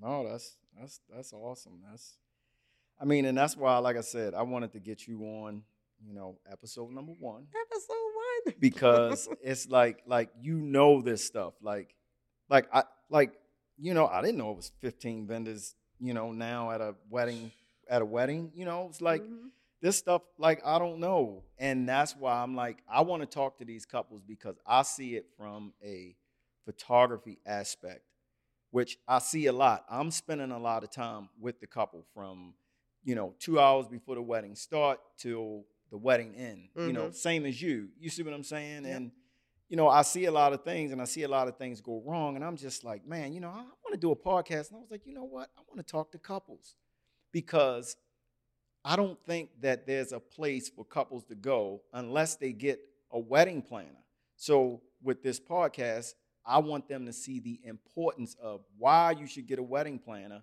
[0.00, 1.80] No, that's that's that's awesome.
[1.88, 2.16] That's
[3.00, 5.62] I mean, and that's why, like I said, I wanted to get you on,
[6.06, 7.46] you know, episode number one.
[7.70, 8.54] Episode one.
[8.60, 11.54] Because it's like like you know this stuff.
[11.62, 11.94] Like
[12.48, 13.32] like I like,
[13.78, 17.50] you know, I didn't know it was 15 vendors, you know, now at a wedding
[17.88, 18.52] at a wedding.
[18.54, 19.50] You know, it's like Mhm.
[19.82, 23.56] this stuff like i don't know and that's why i'm like i want to talk
[23.58, 26.14] to these couples because i see it from a
[26.66, 28.02] photography aspect
[28.70, 32.54] which i see a lot i'm spending a lot of time with the couple from
[33.04, 37.14] you know two hours before the wedding start till the wedding end you know Mhm.
[37.14, 38.96] same as you you see what i'm saying Yep.
[38.96, 39.10] and
[39.68, 41.80] you know i see a lot of things and i see a lot of things
[41.80, 44.68] go wrong and i'm just like man you know i want to do a podcast
[44.68, 46.76] and i was like you know what i want to talk to couples
[47.32, 47.96] because
[48.82, 52.80] I don't think that there's a place for couples to go unless they get
[53.12, 54.02] a wedding planner.
[54.36, 56.14] So with this podcast,
[56.50, 60.42] I want them to see the importance of why you should get a wedding planner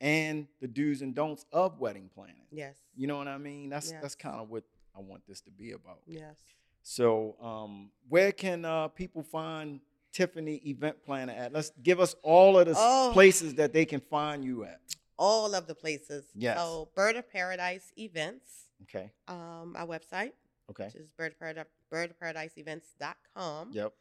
[0.00, 2.46] and the do's and don'ts of wedding planning.
[2.50, 2.76] Yes.
[2.96, 3.68] You know what I mean?
[3.68, 4.64] That's that's kind of what
[4.96, 6.00] I want this to be about.
[6.06, 6.36] Yes.
[6.82, 9.80] So, um, where can uh, people find
[10.12, 11.52] Tiffany Event Planner at?
[11.52, 13.10] Let's give us all of the Oh.
[13.12, 14.80] places that they can find you at.
[15.18, 16.24] All of the places.
[16.34, 16.58] Yes.
[16.58, 19.12] So Bird of Paradise Events, Okay.
[19.28, 20.32] um, our website,
[20.70, 20.86] Okay.
[20.86, 23.70] which is bird of paradise, birdofparadiseevents.com.
[23.72, 23.92] Yep.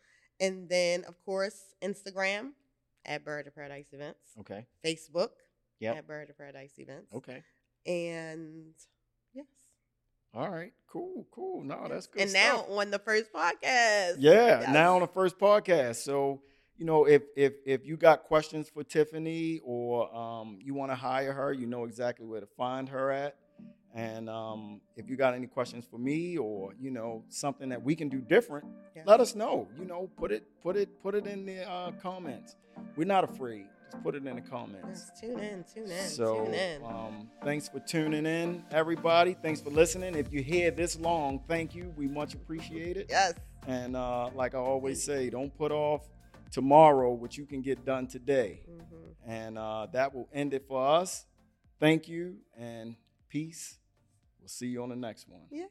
[0.41, 2.51] And then, of course, Instagram
[3.05, 4.65] at Bird of Paradise Events, Okay.
[4.83, 5.29] Facebook
[5.79, 5.95] Yep.
[5.97, 7.13] at Bird of Paradise Events.
[7.13, 7.43] Okay.
[7.85, 8.73] And
[9.33, 9.45] yes.
[10.33, 10.73] All right.
[10.87, 11.25] Cool.
[11.31, 11.63] Cool.
[11.63, 12.23] No, that's good.
[12.23, 14.15] And now on the first podcast.
[14.19, 14.67] yeah.
[14.71, 15.97] Now on the first podcast.
[15.97, 16.41] So
[16.77, 20.95] you know, if if if you got questions for Tiffany or um, you want to
[20.95, 23.35] hire her, you know exactly where to find her at.
[23.93, 27.95] And um, if you got any questions for me or you know something that we
[27.95, 28.65] can do different,
[28.95, 29.03] Yeah.
[29.05, 29.67] let us know.
[29.77, 32.55] You know, put it put it put it in the uh, comments.
[32.95, 33.65] We're not afraid.
[33.91, 35.11] Just put it in the comments.
[35.11, 36.85] Yes, tune in, tune in, So, tune in.
[36.85, 39.33] um, thanks for tuning in, everybody.
[39.41, 40.15] Thanks for listening.
[40.15, 41.93] If you're here this long, thank you.
[41.97, 43.07] We much appreciate it.
[43.09, 43.33] yes.
[43.67, 46.09] And uh, like I always say, don't put off
[46.51, 48.61] tomorrow what you can get done today.
[48.65, 51.25] hmm And uh, that will end it for us.
[51.79, 52.95] Thank you and
[53.27, 53.77] peace.
[54.41, 55.41] We'll see you on the next one.
[55.51, 55.67] Yeah.